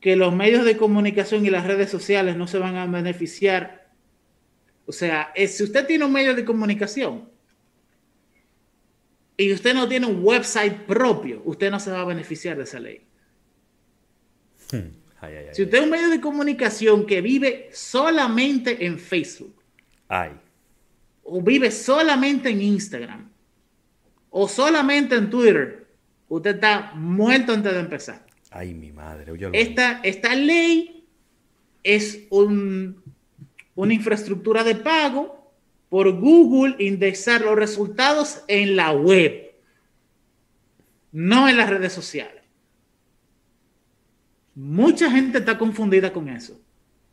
que 0.00 0.16
los 0.16 0.34
medios 0.34 0.66
de 0.66 0.76
comunicación 0.76 1.46
y 1.46 1.50
las 1.50 1.66
redes 1.66 1.90
sociales 1.90 2.36
no 2.36 2.46
se 2.46 2.58
van 2.58 2.76
a 2.76 2.86
beneficiar. 2.86 3.90
O 4.84 4.92
sea, 4.92 5.32
si 5.34 5.64
usted 5.64 5.86
tiene 5.86 6.04
un 6.04 6.12
medio 6.12 6.34
de 6.34 6.44
comunicación 6.44 7.33
y 9.36 9.52
usted 9.52 9.74
no 9.74 9.88
tiene 9.88 10.06
un 10.06 10.24
website 10.24 10.86
propio, 10.86 11.42
usted 11.44 11.70
no 11.70 11.80
se 11.80 11.90
va 11.90 12.00
a 12.00 12.04
beneficiar 12.04 12.56
de 12.56 12.64
esa 12.64 12.80
ley. 12.80 13.00
Hmm. 14.70 14.90
si 15.52 15.62
usted 15.62 15.78
es 15.78 15.84
un 15.84 15.90
medio 15.90 16.08
de 16.08 16.20
comunicación 16.20 17.06
que 17.06 17.20
vive 17.20 17.68
solamente 17.72 18.86
en 18.86 18.98
Facebook, 18.98 19.62
o 21.22 21.42
vive 21.42 21.70
solamente 21.70 22.50
en 22.50 22.62
Instagram, 22.62 23.30
o 24.30 24.48
solamente 24.48 25.14
en 25.14 25.30
Twitter, 25.30 25.86
usted 26.28 26.54
está 26.56 26.92
muerto 26.94 27.52
antes 27.52 27.72
de 27.72 27.80
empezar. 27.80 28.26
Ay, 28.50 28.74
mi 28.74 28.92
madre. 28.92 29.32
Esta, 29.52 30.00
esta 30.02 30.34
ley 30.34 31.06
es 31.82 32.20
un, 32.30 33.02
una 33.74 33.94
infraestructura 33.94 34.62
de 34.62 34.76
pago 34.76 35.33
por 35.94 36.10
Google 36.10 36.74
indexar 36.80 37.42
los 37.42 37.54
resultados 37.54 38.42
en 38.48 38.74
la 38.74 38.90
web, 38.90 39.54
no 41.12 41.48
en 41.48 41.56
las 41.56 41.70
redes 41.70 41.92
sociales. 41.92 42.42
Mucha 44.56 45.08
gente 45.08 45.38
está 45.38 45.56
confundida 45.56 46.12
con 46.12 46.28
eso 46.28 46.60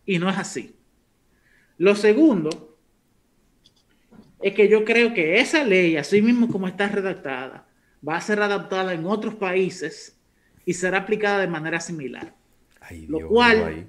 y 0.03 0.17
no 0.17 0.31
es 0.31 0.37
así. 0.39 0.75
Lo 1.77 1.95
segundo 1.95 2.75
es 4.41 4.55
que 4.55 4.67
yo 4.67 4.83
creo 4.83 5.13
que 5.13 5.39
esa 5.39 5.63
ley, 5.63 5.95
así 5.95 6.19
mismo 6.23 6.47
como 6.47 6.67
está 6.67 6.87
redactada, 6.87 7.67
va 8.03 8.15
a 8.15 8.21
ser 8.21 8.41
adaptada 8.41 8.95
en 8.95 9.05
otros 9.05 9.35
países 9.35 10.19
y 10.65 10.73
será 10.73 10.97
aplicada 10.97 11.37
de 11.37 11.47
manera 11.47 11.79
similar. 11.79 12.33
lo 13.07 13.27
cual 13.27 13.85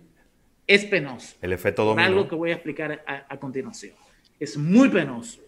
es 0.66 0.85
penoso. 0.85 1.38
El 1.40 1.55
efecto 1.55 1.83
dominó. 1.83 2.07
algo 2.07 2.28
que 2.28 2.35
voy 2.35 2.50
a 2.50 2.57
explicar 2.57 3.02
a, 3.07 3.38
continuación. 3.38 4.02
Es 4.42 4.57
muy 4.57 4.88
penoso. 4.88 5.40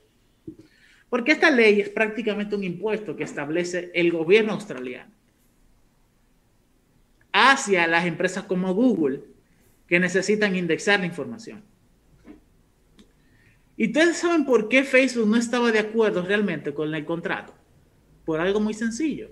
Porque 1.09 1.33
esta 1.33 1.51
ley 1.51 1.81
es 1.81 1.89
prácticamente 1.89 2.57
un 2.57 2.65
impuesto 2.65 3.17
que 3.17 3.25
establece 3.25 3.91
el 3.95 4.11
gobierno 4.11 4.53
australiano 4.53 5.13
hacia 7.33 7.87
las 7.87 8.07
empresas 8.07 8.45
como 8.45 8.73
Google 8.75 9.23
que 9.89 9.99
necesitan 9.99 10.55
indexar 10.55 11.01
la 11.01 11.07
información. 11.07 11.63
Y 13.77 13.87
ustedes 13.87 14.19
saben 14.19 14.45
por 14.45 14.69
qué 14.69 14.85
Facebook 14.85 15.27
no 15.27 15.37
estaba 15.37 15.73
de 15.73 15.81
acuerdo 15.81 16.23
realmente 16.23 16.73
con 16.73 16.95
el 16.95 17.05
contrato. 17.05 17.53
Por 18.25 18.41
algo 18.41 18.61
muy 18.61 18.75
sencillo 18.75 19.31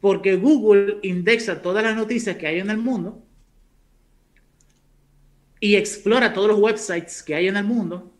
porque 0.00 0.36
Google 0.36 0.98
indexa 1.02 1.62
todas 1.62 1.82
las 1.82 1.96
noticias 1.96 2.36
que 2.36 2.46
hay 2.46 2.60
en 2.60 2.70
el 2.70 2.78
mundo 2.78 3.22
y 5.58 5.74
explora 5.74 6.32
todos 6.32 6.48
los 6.48 6.60
websites 6.60 7.22
que 7.22 7.34
hay 7.34 7.48
en 7.48 7.56
el 7.56 7.64
mundo, 7.64 8.15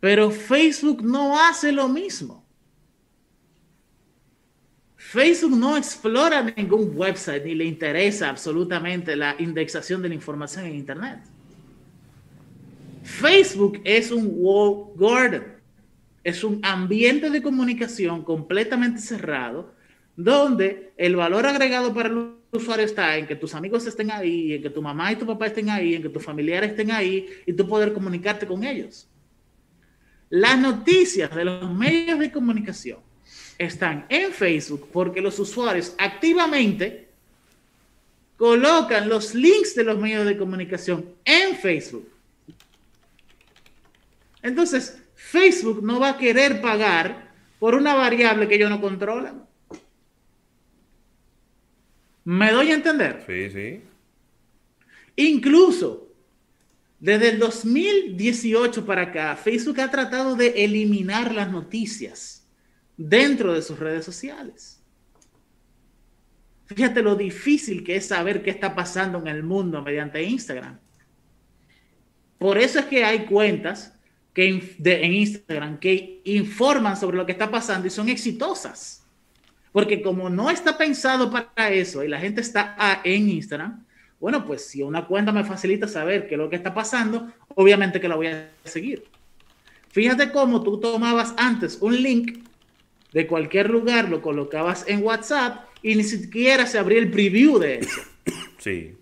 pero 0.00 0.30
Facebook 0.30 1.04
no 1.04 1.38
hace 1.38 1.70
lo 1.70 1.88
mismo. 1.88 2.44
Facebook 4.96 5.56
no 5.56 5.76
explora 5.76 6.42
ningún 6.42 6.92
website 6.94 7.44
ni 7.44 7.54
le 7.54 7.64
interesa 7.64 8.28
absolutamente 8.28 9.16
la 9.16 9.34
indexación 9.38 10.00
de 10.00 10.08
la 10.08 10.14
información 10.14 10.66
en 10.66 10.76
Internet. 10.76 11.20
Facebook 13.02 13.80
es 13.84 14.10
un 14.10 14.30
wall 14.32 14.92
garden, 14.96 15.42
es 16.22 16.44
un 16.44 16.60
ambiente 16.62 17.28
de 17.28 17.42
comunicación 17.42 18.22
completamente 18.22 19.00
cerrado 19.00 19.74
donde 20.16 20.92
el 20.96 21.16
valor 21.16 21.46
agregado 21.46 21.92
para 21.92 22.08
el 22.08 22.34
usuario 22.52 22.84
está 22.84 23.16
en 23.16 23.26
que 23.26 23.36
tus 23.36 23.54
amigos 23.54 23.86
estén 23.86 24.10
ahí, 24.10 24.54
en 24.54 24.62
que 24.62 24.70
tu 24.70 24.82
mamá 24.82 25.12
y 25.12 25.16
tu 25.16 25.26
papá 25.26 25.46
estén 25.46 25.70
ahí, 25.70 25.94
en 25.94 26.02
que 26.02 26.08
tus 26.08 26.22
familiares 26.22 26.70
estén 26.70 26.90
ahí 26.90 27.26
y 27.46 27.52
tú 27.52 27.66
poder 27.66 27.92
comunicarte 27.92 28.46
con 28.46 28.62
ellos. 28.62 29.09
Las 30.30 30.58
noticias 30.58 31.34
de 31.34 31.44
los 31.44 31.70
medios 31.72 32.18
de 32.18 32.30
comunicación 32.30 33.00
están 33.58 34.06
en 34.08 34.32
Facebook 34.32 34.88
porque 34.92 35.20
los 35.20 35.38
usuarios 35.38 35.94
activamente 35.98 37.08
colocan 38.36 39.08
los 39.08 39.34
links 39.34 39.74
de 39.74 39.84
los 39.84 39.98
medios 39.98 40.24
de 40.24 40.38
comunicación 40.38 41.04
en 41.24 41.56
Facebook. 41.56 42.08
Entonces, 44.40 45.02
Facebook 45.14 45.82
no 45.82 46.00
va 46.00 46.10
a 46.10 46.16
querer 46.16 46.62
pagar 46.62 47.32
por 47.58 47.74
una 47.74 47.94
variable 47.94 48.48
que 48.48 48.54
ellos 48.54 48.70
no 48.70 48.80
controlan. 48.80 49.44
¿Me 52.24 52.52
doy 52.52 52.70
a 52.70 52.74
entender? 52.74 53.24
Sí, 53.26 53.50
sí. 53.50 53.82
Incluso 55.16 56.09
desde 57.00 57.30
el 57.30 57.38
2018 57.38 58.84
para 58.84 59.02
acá, 59.02 59.34
Facebook 59.34 59.80
ha 59.80 59.90
tratado 59.90 60.36
de 60.36 60.64
eliminar 60.64 61.34
las 61.34 61.50
noticias 61.50 62.46
dentro 62.94 63.54
de 63.54 63.62
sus 63.62 63.78
redes 63.78 64.04
sociales. 64.04 64.82
Fíjate 66.66 67.02
lo 67.02 67.16
difícil 67.16 67.82
que 67.82 67.96
es 67.96 68.06
saber 68.06 68.42
qué 68.42 68.50
está 68.50 68.74
pasando 68.74 69.18
en 69.18 69.28
el 69.28 69.42
mundo 69.42 69.82
mediante 69.82 70.22
Instagram. 70.22 70.78
Por 72.38 72.58
eso 72.58 72.78
es 72.78 72.84
que 72.84 73.02
hay 73.02 73.24
cuentas 73.24 73.94
que 74.34 74.76
en 74.78 75.12
Instagram 75.12 75.78
que 75.78 76.20
informan 76.24 76.96
sobre 76.98 77.16
lo 77.16 77.24
que 77.24 77.32
está 77.32 77.50
pasando 77.50 77.86
y 77.86 77.90
son 77.90 78.10
exitosas. 78.10 79.06
Porque 79.72 80.02
como 80.02 80.28
no 80.28 80.50
está 80.50 80.76
pensado 80.76 81.30
para 81.30 81.70
eso 81.70 82.04
y 82.04 82.08
la 82.08 82.20
gente 82.20 82.40
está 82.40 83.00
en 83.04 83.30
Instagram, 83.30 83.86
bueno, 84.20 84.44
pues 84.44 84.66
si 84.66 84.82
una 84.82 85.06
cuenta 85.06 85.32
me 85.32 85.44
facilita 85.44 85.88
saber 85.88 86.28
qué 86.28 86.34
es 86.34 86.38
lo 86.38 86.50
que 86.50 86.56
está 86.56 86.74
pasando, 86.74 87.32
obviamente 87.54 88.00
que 88.00 88.08
la 88.08 88.16
voy 88.16 88.26
a 88.26 88.50
seguir. 88.64 89.04
Fíjate 89.88 90.30
cómo 90.30 90.62
tú 90.62 90.78
tomabas 90.78 91.34
antes 91.38 91.78
un 91.80 92.00
link 92.00 92.44
de 93.12 93.26
cualquier 93.26 93.70
lugar, 93.70 94.08
lo 94.08 94.20
colocabas 94.20 94.84
en 94.86 95.02
WhatsApp 95.02 95.64
y 95.82 95.96
ni 95.96 96.04
siquiera 96.04 96.66
se 96.66 96.78
abría 96.78 96.98
el 96.98 97.10
preview 97.10 97.58
de 97.58 97.78
eso. 97.78 98.00
Sí. 98.58 98.94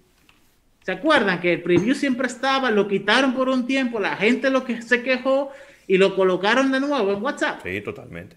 ¿Se 0.84 0.92
acuerdan 0.92 1.40
que 1.40 1.54
el 1.54 1.62
preview 1.62 1.96
siempre 1.96 2.28
estaba, 2.28 2.70
lo 2.70 2.86
quitaron 2.86 3.34
por 3.34 3.48
un 3.48 3.66
tiempo, 3.66 3.98
la 3.98 4.16
gente 4.16 4.50
lo 4.50 4.64
que 4.64 4.80
se 4.82 5.02
quejó 5.02 5.50
y 5.88 5.98
lo 5.98 6.14
colocaron 6.14 6.70
de 6.70 6.78
nuevo 6.78 7.12
en 7.12 7.20
WhatsApp? 7.20 7.60
Sí, 7.64 7.80
totalmente. 7.80 8.36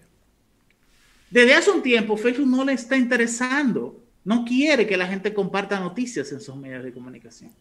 Desde 1.30 1.54
hace 1.54 1.70
un 1.70 1.84
tiempo 1.84 2.18
Facebook 2.18 2.48
no 2.48 2.66
le 2.66 2.74
está 2.74 2.98
interesando, 2.98 4.01
no 4.24 4.46
quiere 4.46 4.88
que 4.88 4.98
la 4.98 5.08
gente 5.08 5.34
comparta 5.34 5.80
noticias 5.80 6.32
en 6.32 6.42
sus 6.42 6.56
medios 6.56 6.84
de 6.84 6.94
comunicación. 6.94 7.52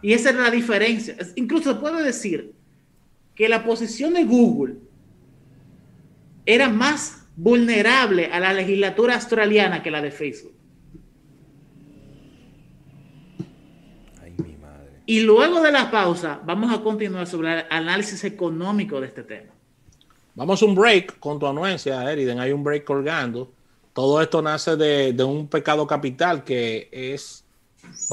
y 0.00 0.12
esa 0.12 0.30
es 0.30 0.36
la 0.36 0.50
diferencia. 0.50 1.16
Incluso 1.36 1.80
puede 1.80 2.02
decir 2.02 2.52
que 3.34 3.48
la 3.48 3.64
posición 3.64 4.14
de 4.14 4.24
Google 4.24 4.76
era 6.44 6.68
más 6.68 7.26
vulnerable 7.36 8.26
a 8.26 8.40
la 8.40 8.52
legislatura 8.52 9.14
australiana 9.14 9.82
que 9.82 9.90
la 9.90 10.02
de 10.02 10.10
Facebook. 10.10 10.52
Y 15.04 15.20
luego 15.20 15.60
de 15.60 15.72
la 15.72 15.90
pausa, 15.90 16.40
vamos 16.44 16.72
a 16.72 16.80
continuar 16.80 17.26
sobre 17.26 17.52
el 17.52 17.64
análisis 17.70 18.22
económico 18.24 19.00
de 19.00 19.08
este 19.08 19.24
tema. 19.24 19.52
Vamos 20.34 20.62
a 20.62 20.64
un 20.64 20.74
break 20.74 21.18
con 21.18 21.38
tu 21.38 21.46
anuencia, 21.46 22.10
Eriden. 22.10 22.38
Hay 22.38 22.52
un 22.52 22.62
break 22.62 22.84
colgando. 22.84 23.52
Todo 23.92 24.22
esto 24.22 24.40
nace 24.40 24.76
de, 24.76 25.24
un 25.24 25.48
pecado 25.48 25.86
capital 25.86 26.44
que 26.44 26.88
es, 26.90 27.44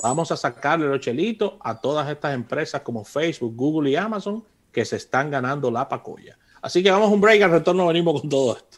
vamos 0.04 0.32
a 0.32 0.38
sacarle 0.38 0.88
los 0.88 1.00
chelitos 1.00 1.54
a 1.62 1.80
todas 1.80 2.10
estas 2.10 2.34
empresas 2.34 2.82
como 2.82 3.06
Facebook, 3.06 3.56
Google 3.56 3.92
y 3.92 3.96
Amazon 3.96 4.44
que 4.72 4.84
se 4.86 4.98
están 4.98 5.32
ganando 5.32 5.72
la 5.72 5.88
pacoya. 5.88 6.38
Así 6.62 6.84
que 6.84 6.92
vamos 6.92 7.10
a 7.10 7.14
un 7.14 7.22
break, 7.22 7.42
al 7.42 7.52
retorno 7.52 7.88
venimos 7.88 8.22
con 8.22 8.30
todo 8.30 8.58
esto. 8.58 8.78